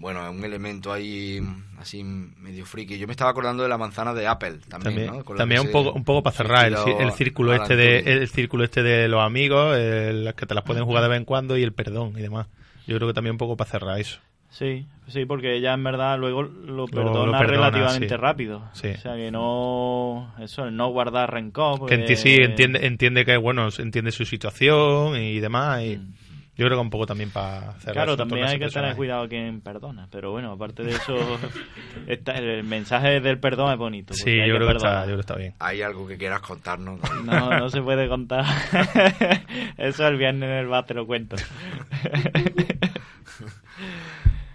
[0.01, 1.41] Bueno, es un elemento ahí
[1.79, 2.99] así medio friki.
[2.99, 5.35] Yo me estaba acordando de la manzana de Apple también, También, ¿no?
[5.37, 8.65] También que un poco, un poco para cerrar el, el círculo este de el círculo
[8.65, 11.57] este de los amigos, el- las que te las pueden jugar de vez en cuando
[11.57, 12.47] y el perdón y demás.
[12.87, 14.21] Yo creo que también un poco para cerrar eso.
[14.51, 17.41] Sí, sí, porque ella en verdad luego lo perdona, lo perdona,
[17.71, 18.17] relativamente sí.
[18.17, 18.63] rápido.
[18.73, 18.89] Sí.
[18.89, 20.33] O sea, que no...
[20.41, 21.75] Eso, el no guardar rencor.
[21.75, 26.01] Que porque- enti- sí entiende entiende que bueno entiende su situación y demás y
[26.59, 27.95] yo creo que un poco también para cerrar.
[27.95, 30.09] Claro, también hay que tener cuidado quien perdona.
[30.11, 31.17] Pero bueno, aparte de eso,
[32.07, 34.13] está- el mensaje del perdón es bonito.
[34.13, 35.01] Sí, yo que creo que está- perdonar.
[35.01, 35.55] yo creo que está bien.
[35.61, 37.01] ¿Hay algo que quieras contarnos?
[37.25, 38.45] No, no se puede contar.
[39.79, 41.37] Eso el viernes en el bar te lo cuento.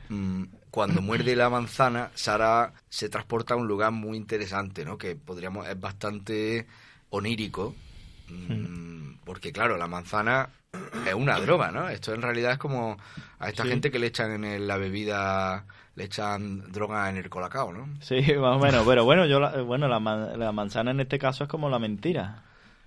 [0.10, 4.98] Mm, Cuando muerde la manzana, Sara se transporta a un lugar muy interesante, ¿no?
[4.98, 5.68] Que podríamos...
[5.68, 6.68] Es bastante
[7.10, 7.76] onírico.
[8.30, 10.50] mm, Porque claro, la manzana
[11.08, 11.90] es una droga, ¿no?
[11.90, 12.98] Esto en realidad es como
[13.40, 13.70] a esta Sí.
[13.70, 15.66] gente que le echan en el- la bebida,
[15.96, 17.88] le echan droga en el colacao, ¿no?
[18.02, 18.86] Sí, más o menos.
[18.88, 21.80] Pero bueno, yo la, bueno la, man- la manzana en este caso es como la
[21.80, 22.44] mentira.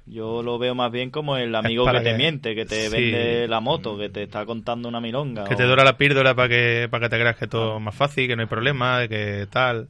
[0.08, 2.92] Yo lo veo más bien como el amigo que te miente, que te sí.
[2.92, 5.42] vende la moto, que te está contando una milonga.
[5.44, 7.82] Que o- te dora la píldora para que para que te creas que todo es
[7.82, 9.88] más fácil, que no hay problema, de que tal.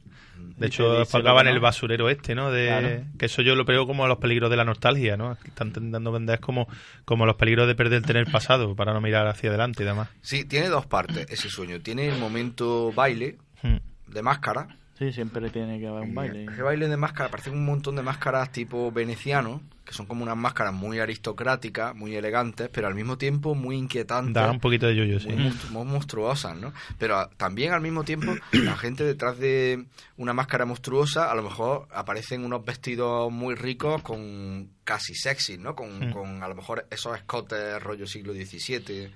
[0.57, 2.49] De hecho, que el basurero este, ¿no?
[2.51, 2.89] De, Claro.
[3.19, 5.37] Que eso yo lo veo como los peligros de la nostalgia, ¿no?
[5.41, 6.67] Que están intentando vender como,
[7.05, 10.09] como los peligros de perderte en el pasado para no mirar hacia adelante y demás.
[10.21, 11.79] Sí, tiene dos partes ese sueño.
[11.81, 13.77] Tiene el momento baile Hmm.
[14.07, 14.67] de máscara.
[14.97, 16.45] Sí, siempre tiene que haber un baile.
[16.51, 20.35] Ese baile de máscara, parecen un montón de máscaras tipo veneciano, que son como unas
[20.35, 24.33] máscaras muy aristocráticas, muy elegantes, pero al mismo tiempo muy inquietantes.
[24.33, 25.29] Da un poquito de yoyo, sí.
[25.29, 26.73] muy, monstru- muy monstruosas, ¿no?
[26.97, 29.85] Pero a- también al mismo tiempo, la gente detrás de
[30.17, 35.73] una máscara monstruosa, a lo mejor aparecen unos vestidos muy ricos con casi sexy, ¿no?
[35.73, 36.11] Con, Mm.
[36.11, 39.09] con a lo mejor esos escotes rollo siglo XVII,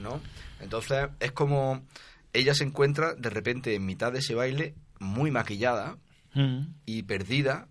[0.00, 0.20] ¿no?
[0.60, 1.82] Entonces es como
[2.34, 5.96] ella se encuentra de repente en mitad de ese baile muy maquillada
[6.34, 6.68] Mm.
[6.86, 7.68] y perdida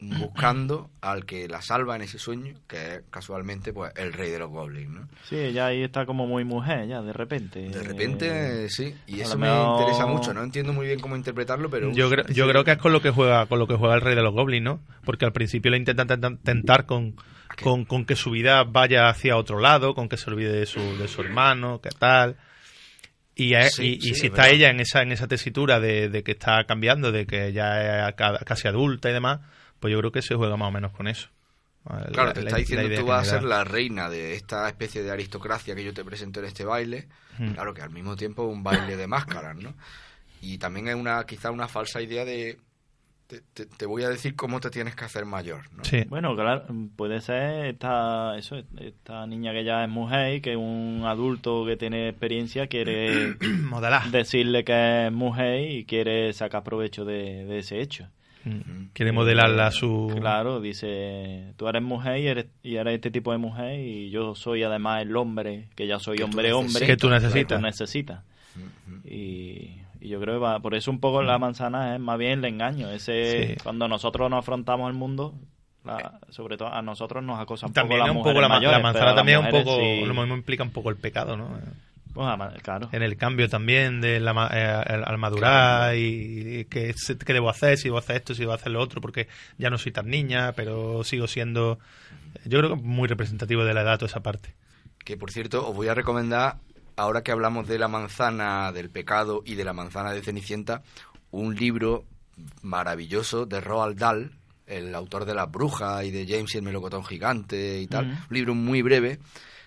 [0.00, 4.38] buscando al que la salva en ese sueño, que es casualmente pues el rey de
[4.38, 5.08] los goblins, ¿no?
[5.28, 7.60] Sí, ella ahí está como muy mujer, ya, de repente.
[7.60, 11.16] De repente, sí, y a eso me mejor- interesa mucho, no entiendo muy bien cómo
[11.16, 11.90] interpretarlo, pero...
[11.92, 14.00] Yo creo, yo creo que es con lo que juega con lo que juega el
[14.00, 14.80] rey de los goblins, ¿no?
[15.04, 17.14] Porque al principio le intentan tentan- tentar con,
[17.62, 20.80] con, con que su vida vaya hacia otro lado, con que se olvide de su,
[20.98, 22.36] de su hermano, que tal.
[23.36, 24.54] Y, a- Sí, y, y sí, si es está verdad.
[24.56, 28.14] ella en esa en esa tesitura de, de que está cambiando, de que ya es
[28.16, 29.40] ca- casi adulta y demás,
[29.84, 31.28] pues yo creo que se juega más o menos con eso.
[31.86, 34.66] La- Claro, te está diciendo idea tú que vas a ser la reina de esta
[34.66, 37.06] especie de aristocracia que yo te presento en este baile.
[37.38, 37.50] Hmm.
[37.50, 39.74] Claro que al mismo tiempo es un baile de máscaras, ¿no?
[40.40, 42.56] Y también es una quizá una falsa idea de
[43.26, 45.82] te, te- te voy a decir cómo te tienes que hacer mayor, ¿no?
[46.08, 46.64] Bueno, claro,
[46.96, 51.76] puede ser esta, eso, esta niña que ya es mujer y que un adulto que
[51.76, 53.36] tiene experiencia quiere
[53.68, 54.10] Modelar.
[54.10, 58.08] decirle que es mujer y quiere sacar provecho de, de ese hecho.
[58.92, 60.14] Quiere modelarla a su...
[60.20, 64.34] Claro, dice, tú eres mujer y eres, y eres este tipo de mujer y yo
[64.34, 66.64] soy además el hombre, que ya soy Que tú hombre hombre.
[66.66, 66.88] necesitas.
[66.88, 67.60] Que tú necesitas.
[67.62, 68.22] necesitas.
[69.04, 72.40] Y, y yo creo que va, por eso un poco la manzana es más bien
[72.40, 72.90] el engaño.
[72.90, 73.56] Ese, Sí.
[73.62, 75.34] Cuando nosotros nos afrontamos al mundo,
[75.84, 78.48] la- sobre todo a nosotros nos acosan un También poco es las un poco la,
[78.48, 81.36] mayores, la manzana también es un poco sí- lo mismo implica un poco el pecado
[81.36, 81.48] no
[82.14, 82.88] Pues, claro.
[82.92, 84.62] En el cambio también de la ma- eh,
[85.04, 88.52] al, madurar y, y qué, se- qué debo hacer si debo hacer esto si debo
[88.52, 89.26] hacer lo otro porque
[89.58, 91.78] ya no soy tan niña pero sigo siendo
[92.44, 94.54] yo creo que muy representativo de la edad toda esa parte.
[95.04, 96.56] Que por cierto, os voy a recomendar
[96.96, 100.82] ahora que hablamos de la manzana del pecado y de la manzana de Cenicienta,
[101.32, 102.04] un libro
[102.62, 104.30] maravilloso de Roald Dahl,
[104.66, 108.10] el autor de Las Brujas y de James y el Melocotón Gigante y tal, Mm.
[108.10, 109.18] un libro muy breve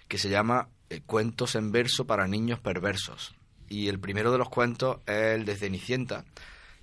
[0.07, 3.35] que se llama eh, Cuentos en verso para niños perversos.
[3.69, 6.23] Y el primero de los cuentos es el de Cenicienta.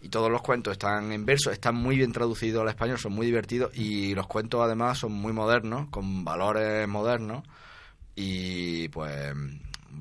[0.02, 3.24] Y todos los cuentos están en verso, están muy bien traducidos al español, son muy
[3.24, 7.42] divertidos y los cuentos además son muy modernos, con valores modernos.
[8.14, 9.32] Y pues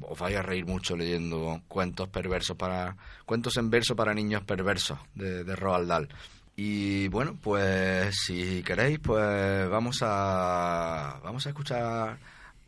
[0.01, 4.99] os vais a reír mucho leyendo cuentos perversos para cuentos en verso para niños perversos
[5.15, 6.09] de, de Roald Dahl.
[6.55, 12.19] Y bueno, pues si queréis, pues vamos a vamos a escuchar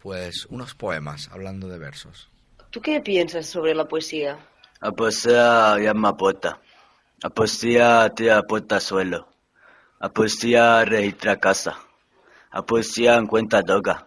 [0.06, 2.30] pues unos poemas hablando de versos.
[2.70, 4.38] ¿Tú qué piensas sobre la poesía?
[4.80, 6.60] La poesía llama poeta.
[7.24, 9.28] La poesía tira puerta al suelo.
[10.00, 11.80] La poesía registra casa.
[12.54, 14.06] La poesía encuentra droga.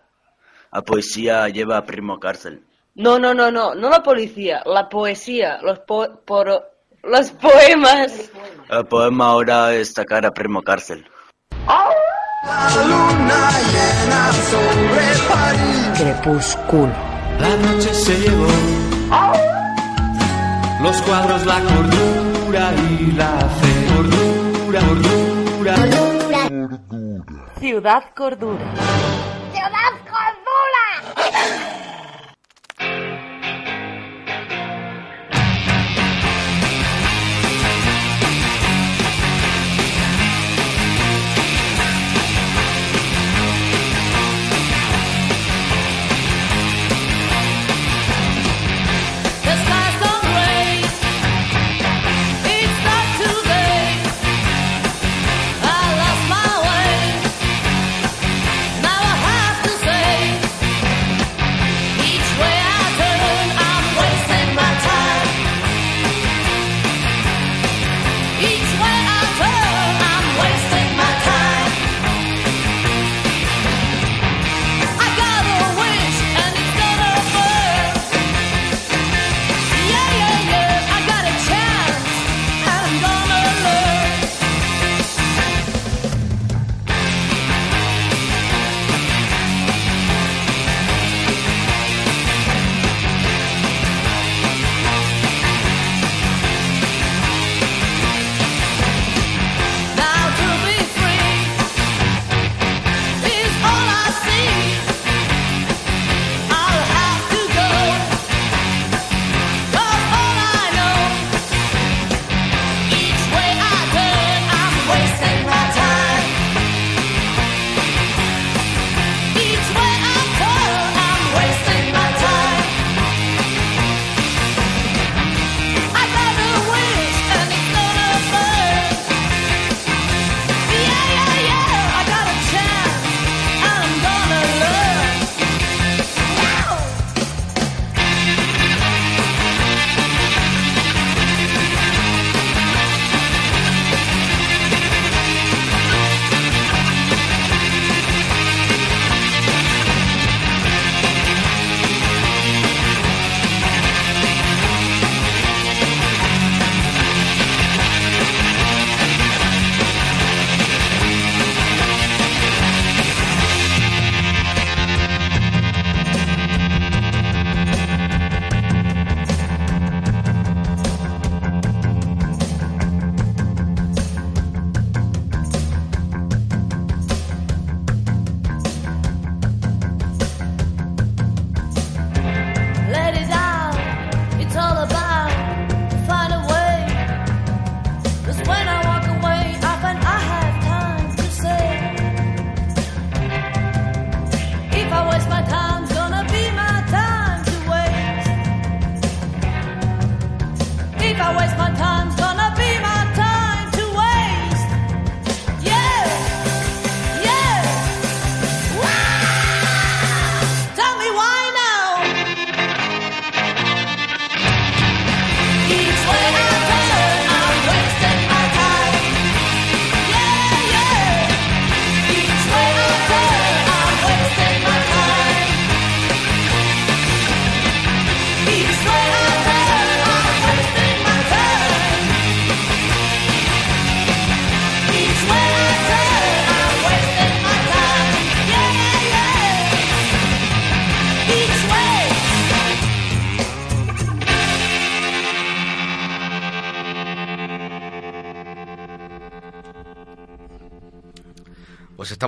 [0.70, 2.62] La poesía lleva a primo cárcel.
[2.94, 6.62] No, no, no, no, no la policía, la poesía, los po por-
[7.02, 8.30] los poemas.
[8.70, 10.62] El poema ahora es sacar a primo
[12.44, 12.68] a
[14.28, 15.94] cárcel.
[15.96, 16.92] Crepúsculo.
[17.40, 18.46] La noche se llevó
[20.82, 23.72] los cuadros, la cordura y la fe.
[23.94, 25.74] Cordura, cordura.
[27.58, 28.64] Ciudad Cordura.
[29.52, 29.87] ¡Ciudad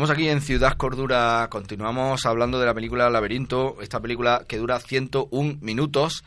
[0.01, 4.81] estamos aquí en Ciudad Cordura, continuamos hablando de la película Laberinto, esta película que dura
[4.81, 6.25] 101 minutos,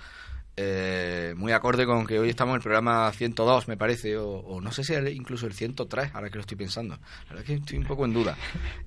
[0.56, 4.62] eh, muy acorde con que hoy estamos en el programa 102, me parece, o, o
[4.62, 6.98] no sé si era incluso el 103, ahora que lo estoy pensando.
[6.98, 8.38] La verdad es que estoy un poco en duda.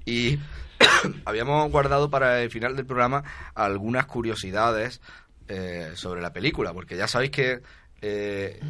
[0.05, 0.39] Y
[1.25, 3.25] habíamos guardado para el final del programa
[3.57, 5.01] algunas curiosidades
[5.49, 7.61] eh, sobre la película, porque ya sabéis que
[8.03, 8.61] eh,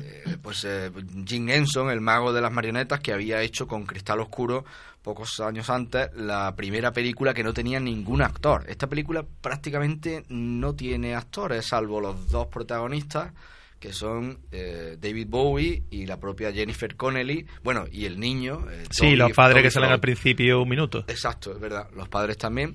[0.40, 0.90] pues eh,
[1.26, 4.64] Jim Henson, el mago de las marionetas, que había hecho con Cristal Oscuro
[5.06, 8.64] pocos años antes la primera película que no tenía ningún actor.
[8.68, 13.32] Esta película prácticamente no tiene actores, salvo los dos protagonistas,
[13.78, 18.66] que son eh, David Bowie y la propia Jennifer Connelly, bueno, y el niño.
[18.68, 19.94] eh, Sí, los padres que salen Floyd.
[19.94, 21.04] al principio un minuto.
[21.06, 21.88] Exacto, es verdad.
[21.94, 22.74] Los padres también.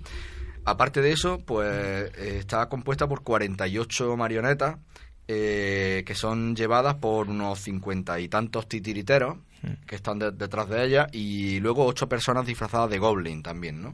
[0.63, 4.77] Aparte de eso, pues eh, está compuesta por 48 marionetas
[5.27, 9.37] eh, que son llevadas por unos cincuenta y tantos titiriteros
[9.85, 13.93] que están de- detrás de ella y luego ocho personas disfrazadas de goblin también, ¿no?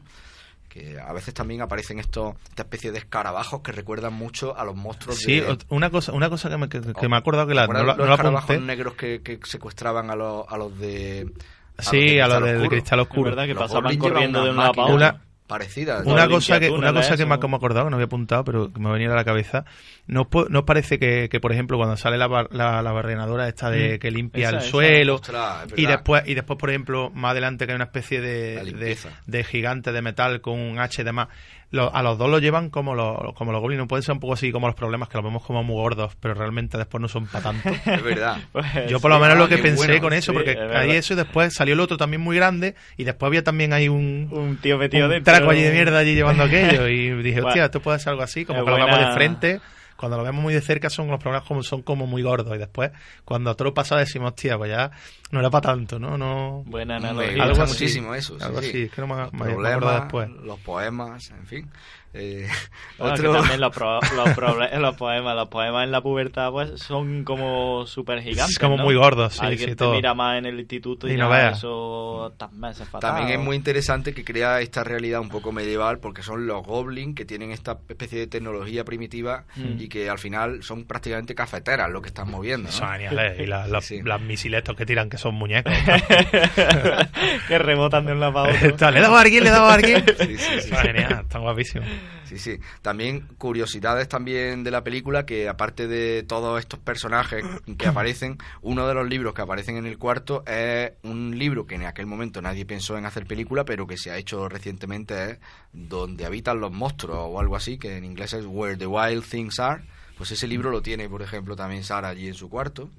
[0.68, 4.76] Que a veces también aparecen estos, esta especie de escarabajos que recuerdan mucho a los
[4.76, 5.58] monstruos Sí, de...
[5.70, 7.86] una cosa, una cosa que me, que, que me he acordado que la, no, ¿Recuerdas
[7.86, 8.66] la, los no la escarabajos apunté.
[8.66, 11.32] negros que, que secuestraban a los, a los de...
[11.78, 12.68] Sí, a los Cristal del Oscuro?
[12.70, 13.30] Cristal Oscuro.
[13.30, 15.27] Es verdad que Los pasaban corriendo de unas un lado para máquinas otro.
[15.48, 16.04] Parecidas.
[16.06, 17.40] Una cosa que una cosa que me, eso.
[17.40, 19.64] que me he acordado, que no había apuntado, pero que me venía a la cabeza.
[20.06, 22.92] ¿No, os no os parece que, que, por ejemplo, cuando sale la, bar- la, la
[22.92, 23.98] barrenadora esta de Mm.
[23.98, 24.70] que limpia Esa, el esa.
[24.70, 28.62] suelo Ostras, y después y después, por ejemplo, más adelante que hay una especie de,
[28.74, 28.96] de,
[29.26, 31.28] de gigante de metal con un H y demás,
[31.70, 33.78] lo- a los dos lo llevan como los, como los goblins.
[33.80, 36.16] No pueden ser un poco así como los problemas que los vemos como muy gordos,
[36.20, 37.68] pero realmente después no son para tanto.
[37.86, 38.38] Es verdad.
[38.52, 40.36] Pues Yo por lo sí, menos ah, lo que qué pensé bueno, con eso, sí,
[40.36, 40.84] porque es verdad.
[40.86, 44.28] eso y después salió el otro también muy grande y después había también ahí un,
[44.32, 45.32] Un tío metido un dentro.
[45.34, 48.44] traco allí de mierda allí llevando aquello y dije, hostia, esto puede ser algo así,
[48.44, 49.60] como es que lo vemos de frente,
[49.96, 52.58] cuando lo vemos muy de cerca son los problemas como son como muy gordos y
[52.58, 52.92] después
[53.24, 54.90] cuando a todo lo pasa decimos, hostia, pues ya
[55.30, 56.16] no era para tanto, ¿no?
[56.18, 57.42] no Buena analogía.
[57.44, 58.38] Algo así, muchísimo eso.
[58.38, 58.68] sí, algo sí.
[58.68, 60.30] así, es que no me, Los me- acuerdo después.
[60.42, 61.70] los poemas, en fin.
[62.14, 62.48] Eh,
[62.96, 66.80] Bueno, otro- también los, pro- los, proble- los poemas, los poemas en la pubertad pues
[66.80, 68.52] son como súper gigantes.
[68.52, 68.84] Es como ¿no?
[68.84, 69.92] muy gordos, sí, Alguien sí, te todo.
[69.92, 71.58] mira más en el instituto y, Y no veas.
[71.58, 73.00] eso también se fatal.
[73.14, 77.14] También es muy interesante que crea esta realidad un poco medieval porque son los goblins
[77.14, 79.78] que tienen esta especie de tecnología primitiva Mm.
[79.80, 82.68] y que al final son prácticamente cafeteras lo que están moviendo.
[82.68, 82.72] ¿no?
[82.72, 84.00] Son geniales, y la- la- Sí.
[84.02, 85.72] las misiles estos que tiran que son muñecos.
[87.48, 88.68] que rebotan de un lado para otro.
[88.70, 90.04] Está, le daba a alguien, le daba a alguien.
[90.18, 90.70] Sí, sí.
[90.76, 91.88] genial, están guapísimos.
[92.24, 92.58] Sí, sí.
[92.82, 97.44] También curiosidades también de la película que aparte de todos estos personajes
[97.78, 101.76] que aparecen, uno de los libros que aparecen en el cuarto es un libro que
[101.76, 105.38] en aquel momento nadie pensó en hacer película, pero que se ha hecho recientemente es
[105.72, 109.58] Donde habitan los monstruos o algo así, que en inglés es Where the Wild Things
[109.58, 109.82] Are.
[110.18, 112.90] Pues ese libro lo tiene, por ejemplo, también Sara allí en su cuarto.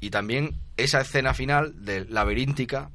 [0.00, 2.90] Y también esa escena final de laberíntica,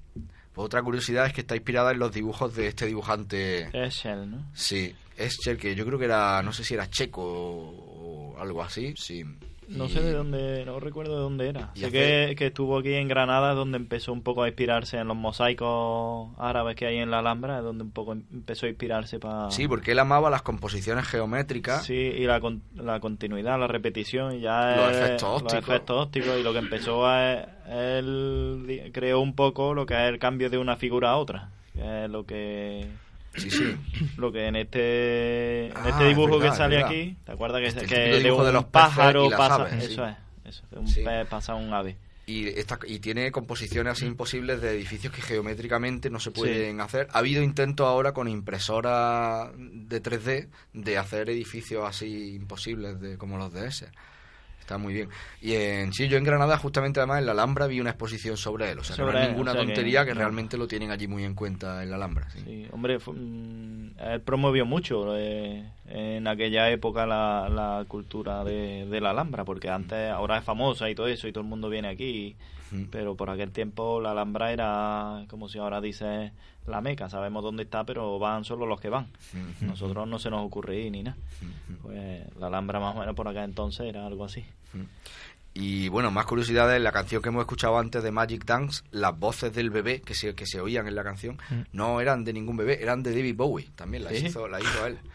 [0.53, 4.45] pues otra curiosidad es que está inspirada en los dibujos de este dibujante Eschel, ¿no?
[4.53, 8.93] Sí, Escher, que yo creo que era, no sé si era checo o algo así,
[8.97, 9.23] sí.
[9.77, 11.71] No sé de dónde, no recuerdo de dónde era.
[11.75, 15.15] Sé que, que estuvo aquí en Granada, donde empezó un poco a inspirarse en los
[15.17, 19.49] mosaicos árabes que hay en la Alhambra, donde un poco empezó a inspirarse para...
[19.51, 21.85] Sí, porque él amaba las composiciones geométricas.
[21.85, 25.53] Sí, y la, con- la continuidad, la repetición, y ya Los es- efectos ópticos.
[25.53, 27.33] Los efectos ópticos, y lo que empezó a...
[27.69, 32.05] Él creó un poco lo que es el cambio de una figura a otra, que
[32.05, 32.87] es lo que...
[33.35, 33.75] Sí, sí.
[34.17, 37.61] Lo que en este, en Ah, este es dibujo verdad, que sale aquí, ¿te acuerdas
[37.61, 39.55] que, Este, el que de dibujo un de los peces pájaro y las pasa...
[39.55, 40.11] aves, eso sí.
[40.45, 41.01] es, eso, un Sí.
[41.03, 41.95] pez pasa un ave.
[42.27, 47.07] Y, esta, y tiene composiciones así imposibles de edificios que geométricamente no se pueden hacer.
[47.11, 53.37] Ha habido intentos ahora con impresora de 3D de hacer edificios así imposibles de, como
[53.37, 53.89] los de ese.
[54.71, 55.09] Está muy bien.
[55.41, 58.71] Y en sí, yo en Granada, justamente además en la Alhambra, vi una exposición sobre
[58.71, 58.79] él.
[58.79, 61.07] O sea, que no es ninguna o sea que- tontería que, realmente lo tienen allí
[61.09, 62.29] muy en cuenta en la Alhambra.
[62.31, 62.39] sí.
[62.45, 68.85] Sí, hombre, fu- mm, él promovió mucho eh, en aquella época la, la cultura de,
[68.85, 71.67] de la Alhambra, porque antes, ahora es famosa y todo eso, y todo el mundo
[71.67, 72.37] viene aquí,
[72.89, 76.31] Pero por aquel tiempo la Alhambra era, como si ahora dice,
[76.67, 79.07] la Meca, sabemos dónde está, pero van solo los que van.
[79.61, 81.17] Nosotros no se nos ocurre ir ni nada.
[81.81, 84.45] Pues la Alhambra más o menos por acá entonces era algo así.
[85.53, 89.53] Y bueno, más curiosidades, la canción que hemos escuchado antes de Magic Dance, las voces
[89.53, 91.37] del bebé que se, que se oían en la canción,
[91.73, 94.27] no eran de ningún bebé, eran de David Bowie, también las ¿Sí?
[94.27, 94.97] hizo, la hizo él.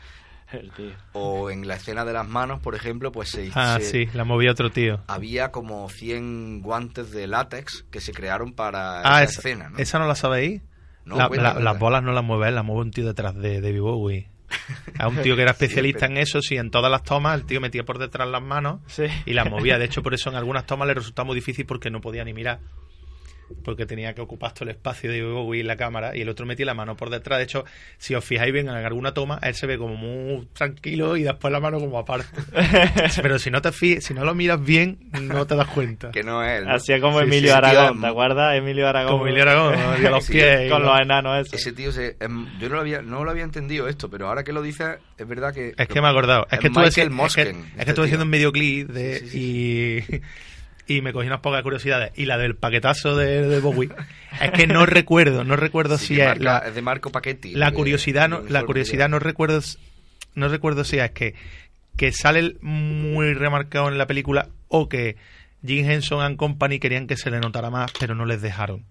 [0.52, 0.92] El tío.
[1.12, 4.24] O en la escena de las manos, por ejemplo, pues se, Ah, se- sí, la
[4.24, 5.00] movía otro tío.
[5.08, 9.78] había como 100 guantes de látex que se crearon para Ah, esa esa, escena, ¿no?
[9.78, 10.62] ¿esa no la sabéis?
[11.04, 11.54] No, La- la-.
[11.60, 14.30] Las bolas no las mueve él, las mueve un tío detrás de David Bowie.
[14.98, 17.60] A un tío que era especialista en eso, sí, en todas las tomas el tío
[17.60, 19.04] metía por detrás las manos Sí.
[19.24, 19.78] y las movía.
[19.78, 22.32] De hecho, por eso en algunas tomas le resultaba muy difícil porque no podía ni
[22.32, 22.60] mirar.
[23.64, 26.46] Porque tenía que ocupar todo el espacio de Bowie en la cámara y el otro
[26.46, 27.38] metía la mano por detrás.
[27.38, 27.64] De hecho,
[27.98, 31.52] si os fijáis bien en alguna toma, él se ve como muy tranquilo y después
[31.52, 32.26] la mano como aparte.
[33.22, 36.10] Pero si no te fi- si no lo miras bien, no te das cuenta.
[36.10, 37.00] Que no es él.
[37.00, 38.56] como Sí, Emilio sí, Aragón, tío, ¿te acuerdas?
[38.56, 39.12] Emilio Aragón.
[39.12, 40.10] Como Emilio Aragón, ¿no?
[40.10, 40.70] Los pies.
[40.70, 41.60] Con lo- los enanos esos.
[41.60, 44.42] Ese tío, se, em, yo no lo, había, no lo había entendido esto, pero ahora
[44.44, 45.74] que lo dices, es verdad que...
[45.76, 46.46] Es que me he acordado.
[46.50, 49.18] Es que estuve, Michael es que, Mosken, es que este estuve haciendo un videoclip de,
[49.32, 50.20] y,
[50.86, 52.12] y me cogí unas pocas curiosidades.
[52.16, 53.90] Y la del paquetazo de, de Bowie.
[54.40, 57.52] es que no recuerdo, no recuerdo Sí, si es marca- la, de Marco Paquetti.
[57.54, 59.60] la curiosidad, no, la curiosidad no recuerdo,
[60.34, 61.34] no recuerdo si es que,
[61.96, 65.16] que sale muy remarcado en la película o que
[65.66, 68.84] Jim Henson and Company querían que se le notara más, pero no les dejaron.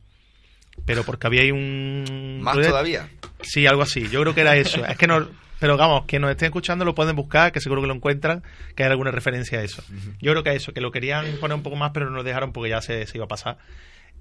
[0.86, 2.40] Pero porque había ahí un...
[2.42, 3.08] ¿Más todavía?
[3.42, 4.10] Sí, algo así.
[4.10, 4.86] Yo creo que era eso.
[4.86, 5.26] Es que no...
[5.66, 8.44] Pero vamos, quien nos estén escuchando lo pueden buscar, que seguro que lo encuentran,
[8.76, 9.84] que hay alguna referencia a eso.
[10.22, 12.52] Yo creo que eso, que lo querían poner un poco más, pero no lo dejaron
[12.54, 13.58] porque ya se, se iba a pasar.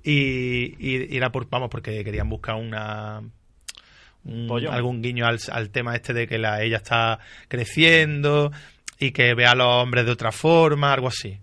[0.03, 3.23] Y, y- era por, vamos, porque querían buscar una
[4.25, 7.19] un- algún guiño al, al tema este de que la, ella está
[7.49, 8.51] creciendo
[8.99, 11.39] y que vea a los hombres de otra forma, algo así.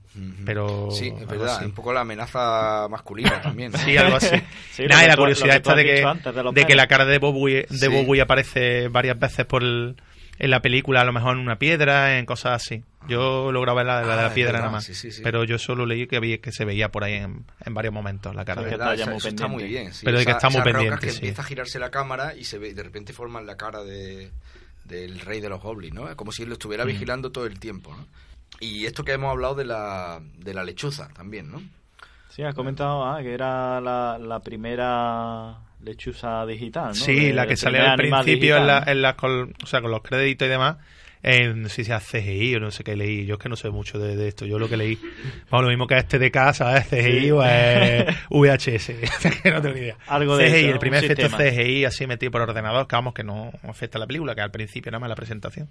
[0.46, 3.72] Pero Sí, es verdad, un poco la amenaza masculina también.
[3.72, 3.78] ¿no?
[3.78, 4.36] Sí, algo así.
[4.72, 7.18] Sí, Nada, y la curiosidad esta de que, antes de de que la cara de
[7.18, 7.88] Bowie, de Sí.
[7.88, 9.96] Bowie aparece varias veces por el-
[10.40, 12.84] en la película, a lo mejor en una piedra, en cosas así.
[13.08, 14.84] Yo lograba ver la, la de Ah, la es piedra verdad, nada más.
[14.86, 15.22] sí, sí, sí.
[15.24, 18.34] Pero yo solo leí que, había, que se veía por ahí en, en varios momentos
[18.36, 19.94] la cara de verdad, eso- está muy bien.
[19.94, 21.18] sí, Pero de que esa- está muy esas rocas pendiente, que sí.
[21.20, 24.32] empieza a girarse la cámara y se ve, de repente forman la cara de,
[24.86, 26.10] del rey de los goblins, ¿no?
[26.10, 26.88] Es como si él lo estuviera Mm.
[26.88, 28.08] vigilando todo el tiempo, ¿no?
[28.60, 31.62] Y esto que hemos hablado de la, de la lechuza también, ¿no?
[32.30, 36.94] Sí, has comentado ah, que era la, la primera lechuza digital, ¿no?
[36.96, 39.92] Sí, De- la que sale al principio en, la, en las col- o sea, con
[39.92, 40.78] los créditos y demás.
[41.24, 43.28] En, si sea CGI o no sé qué leí.
[43.28, 44.46] Yo es que no sé mucho de, de esto.
[44.48, 44.98] Yo lo que leí.
[45.52, 47.32] Vamos, lo mismo que este de casa, ¿es CGI Sí.
[47.32, 48.88] o es VHS.
[49.44, 49.98] que no tengo ni idea.
[50.08, 51.52] Algo de CGI, eso, el primer efecto sistema.
[51.52, 54.50] CGI así metido por ordenador, que vamos, que no afecta a la película, que al
[54.52, 55.70] principio nada más la presentación.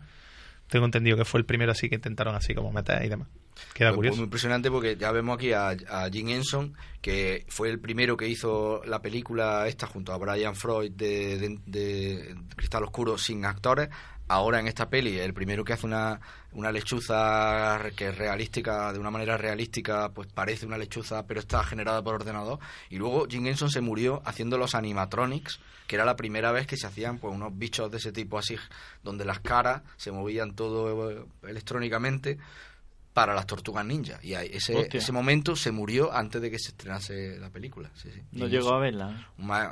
[0.71, 3.29] Tengo entendido que fue el primero así que intentaron así como meter y demás.
[3.75, 4.16] Queda Pues, curioso.
[4.18, 8.29] muy impresionante porque ya vemos aquí a, a Jim Henson, que fue el primero que
[8.29, 13.89] hizo la película esta junto a Brian Freud de, de- de Cristal Oscuro sin actores.
[14.33, 16.20] Ahora en esta peli, el primero que hace una,
[16.53, 21.64] una lechuza que es realística, de una manera realística, pues parece una lechuza, pero está
[21.64, 22.61] generada por ordenador.
[22.91, 25.59] Y luego Jim Henson se murió haciendo los animatronics,
[25.89, 28.57] que era la primera vez que se hacían pues unos bichos de ese tipo así,
[29.03, 32.39] donde las caras se movían todo eh, electrónicamente
[33.12, 34.20] para las tortugas ninja.
[34.22, 37.91] Y ese, ese momento se murió antes de que se estrenase la película.
[37.95, 38.22] Sí, sí.
[38.31, 39.26] No llegó a verla.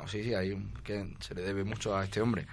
[0.07, 2.45] sí, sí, hay un- que se le debe mucho a este hombre.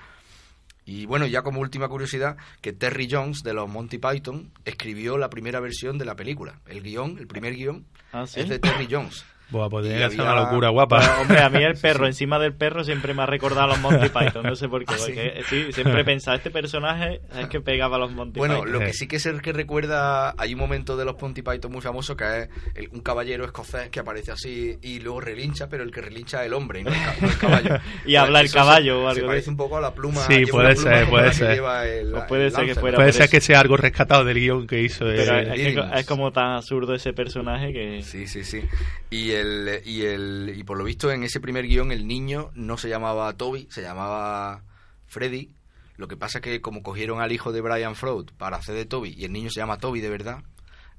[0.87, 5.29] Y bueno, ya como última curiosidad, que Terry Jones de los Monty Python escribió la
[5.29, 6.61] primera versión de la película.
[6.67, 8.39] El guion, el primer guion, Ah, ¿sí?
[8.41, 9.25] es de Terry Jones.
[9.49, 10.97] Buah, pues tiene había- una locura guapa.
[10.99, 13.81] Bueno, hombre, a mí el perro encima del perro siempre me ha recordado a los
[13.81, 14.95] Monty Python, no sé por qué.
[14.95, 15.13] ¿Ah, sí?
[15.13, 18.73] porque, sí, siempre he pensado, este personaje es que pegaba a los Monty Bueno, Python.
[18.73, 21.71] lo que sí que es el que recuerda, hay un momento de los Monty Python
[21.71, 25.85] muy famoso que es el- un caballero escocés que aparece así y luego relincha, pero
[25.85, 27.79] el que relincha es el hombre y no el, ca- no el caballo.
[28.05, 30.23] Y habla el caballo se, o algo Se de parece un poco a la pluma.
[30.23, 31.55] Sí, lleva puede ser, puede ser.
[31.55, 34.25] lleva el- O puede el ser que fuera Puede por ser que sea algo rescatado
[34.25, 35.05] del guion que hizo.
[35.05, 38.03] Pero es, como tan absurdo ese personaje que...
[38.03, 38.63] Sí, sí, sí.
[39.11, 42.77] Y el y el y por lo visto en ese primer guion el niño no
[42.79, 44.63] se llamaba Toby, se llamaba
[45.07, 45.51] Freddy.
[45.97, 48.85] Lo que pasa es que como cogieron al hijo de Brian Freud para hacer de
[48.85, 50.43] Toby y el niño se llama Toby de verdad,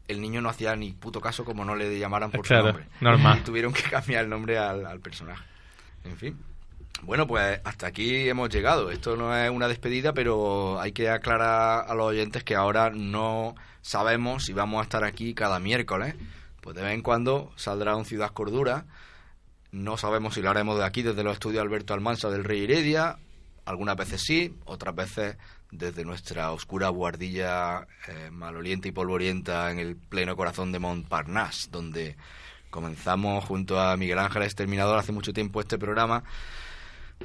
[0.08, 2.86] el niño no hacía ni puto caso como no le llamaran por Claro, su nombre.
[3.02, 3.38] normal.
[3.42, 5.44] Y tuvieron que cambiar el nombre al, al personaje.
[6.04, 6.38] En fin.
[7.04, 8.90] Bueno, pues hasta aquí hemos llegado.
[8.90, 13.54] Esto no es una despedida, pero hay que aclarar a los oyentes que ahora no
[13.84, 16.16] sabemos si vamos a estar aquí cada miércoles.
[16.68, 18.84] Pues de vez en cuando saldrá un Ciudad Cordura.
[19.72, 23.20] No sabemos si lo haremos de aquí, desde los estudios Alberto Almansa del Rey Heredia.
[23.64, 25.38] Algunas veces sí, otras veces
[25.72, 32.18] desde nuestra oscura guardilla eh, malolienta y polvorienta en el pleno corazón de Montparnasse, donde
[32.70, 36.26] comenzamos junto a Miguel Ángel Exterminador hace mucho tiempo este programa.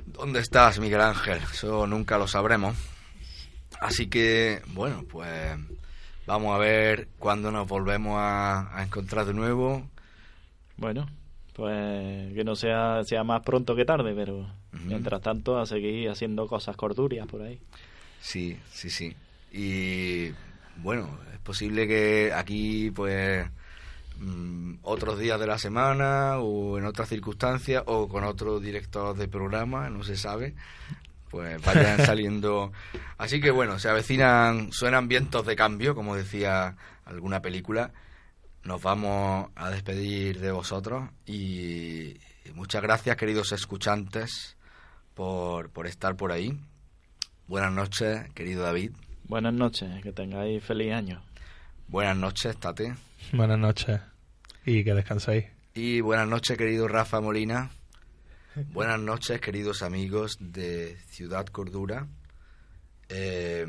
[0.07, 1.41] ¿Dónde estás, Miguel Ángel?
[1.53, 2.77] Eso nunca lo sabremos.
[3.81, 5.59] Así que, bueno, pues
[6.27, 9.83] vamos a ver cuándo nos volvemos a, a encontrar de nuevo.
[10.77, 11.07] Bueno,
[11.55, 14.47] pues que no sea, sea más pronto que tarde, pero
[14.85, 17.61] mientras tanto a seguir haciendo cosas cordurias por ahí.
[18.21, 19.15] Sí, sí, sí.
[19.53, 20.31] Y
[20.77, 23.47] bueno, es posible que aquí, pues,
[24.19, 29.29] mm, otros días de la semana o en otras circunstancias o con otro director de
[29.29, 30.55] programa, no se sabe,
[31.33, 32.73] pues vayan saliendo.
[33.17, 36.77] Así que bueno, se avecinan, suenan vientos de cambio, como decía
[37.07, 37.91] alguna película.
[38.63, 42.19] Nos vamos a despedir de vosotros y,
[42.55, 44.57] muchas gracias, queridos escuchantes,
[45.15, 46.57] por, por estar por ahí.
[47.49, 48.93] Buenas noches, querido David.
[49.25, 51.23] Buenas noches, que tengáis feliz año.
[51.89, 52.95] Buenas noches, Tate.
[53.33, 54.01] Buenas noches.
[54.65, 55.47] Y que descanséis.
[55.75, 57.71] Y buenas noches, querido Rafa Molina.
[58.73, 62.07] Buenas noches, queridos amigos de Ciudad Cordura.
[63.09, 63.67] Eh,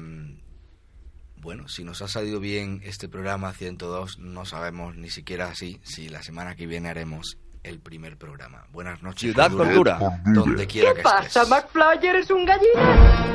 [1.38, 6.10] bueno, si nos ha salido bien este programa 102, no sabemos ni siquiera así si
[6.10, 8.66] la semana que viene haremos el primer programa.
[8.72, 10.00] Buenas noches, Ciudad Cordura.
[10.26, 11.46] donde quiera ¿Qué pasa.
[11.46, 12.06] McFly?
[12.06, 13.30] ¿Eres un gallina?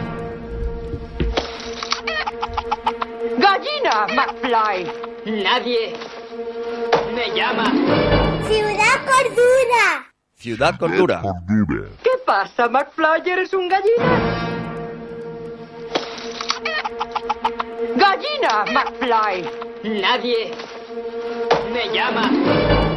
[3.39, 5.43] ¡Gallina, McFly!
[5.43, 5.95] Nadie
[7.15, 7.65] me llama.
[8.49, 10.08] Ciudad Cordura.
[10.41, 11.21] Ciudad Cordura.
[12.01, 13.29] ¿Qué pasa, McFly?
[13.29, 14.05] ¿Eres un gallina?
[17.97, 20.01] ¡Gallina, McFly!
[20.01, 20.53] Nadie
[21.73, 22.23] me llama.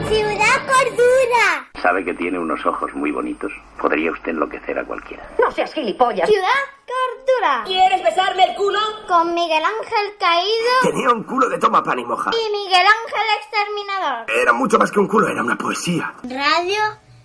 [0.07, 1.67] Ciudad Cordura.
[1.81, 3.51] Sabe que tiene unos ojos muy bonitos.
[3.81, 5.27] Podría usted enloquecer a cualquiera.
[5.39, 6.29] No seas gilipollas.
[6.29, 6.45] Ciudad
[6.85, 7.63] Cordura.
[7.65, 8.79] ¿Quieres besarme el culo?
[9.07, 12.29] Con Miguel Ángel Caído Tenía un culo de toma pan y moja.
[12.33, 14.25] y Miguel Ángel Exterminador.
[14.29, 16.13] Era mucho más que un culo, era una poesía.
[16.23, 16.79] Radio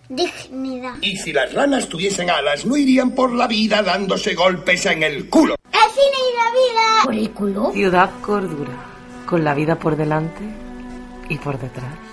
[0.08, 0.94] Dignidad.
[1.00, 5.28] Y si las ranas tuviesen alas, no irían por la vida dándose golpes en el
[5.28, 5.56] culo.
[5.72, 7.04] El cine y la vida.
[7.04, 7.72] ¿Por el culo?
[7.72, 8.72] Ciudad Cordura,
[9.26, 10.42] con la vida por delante
[11.28, 12.05] y por detrás.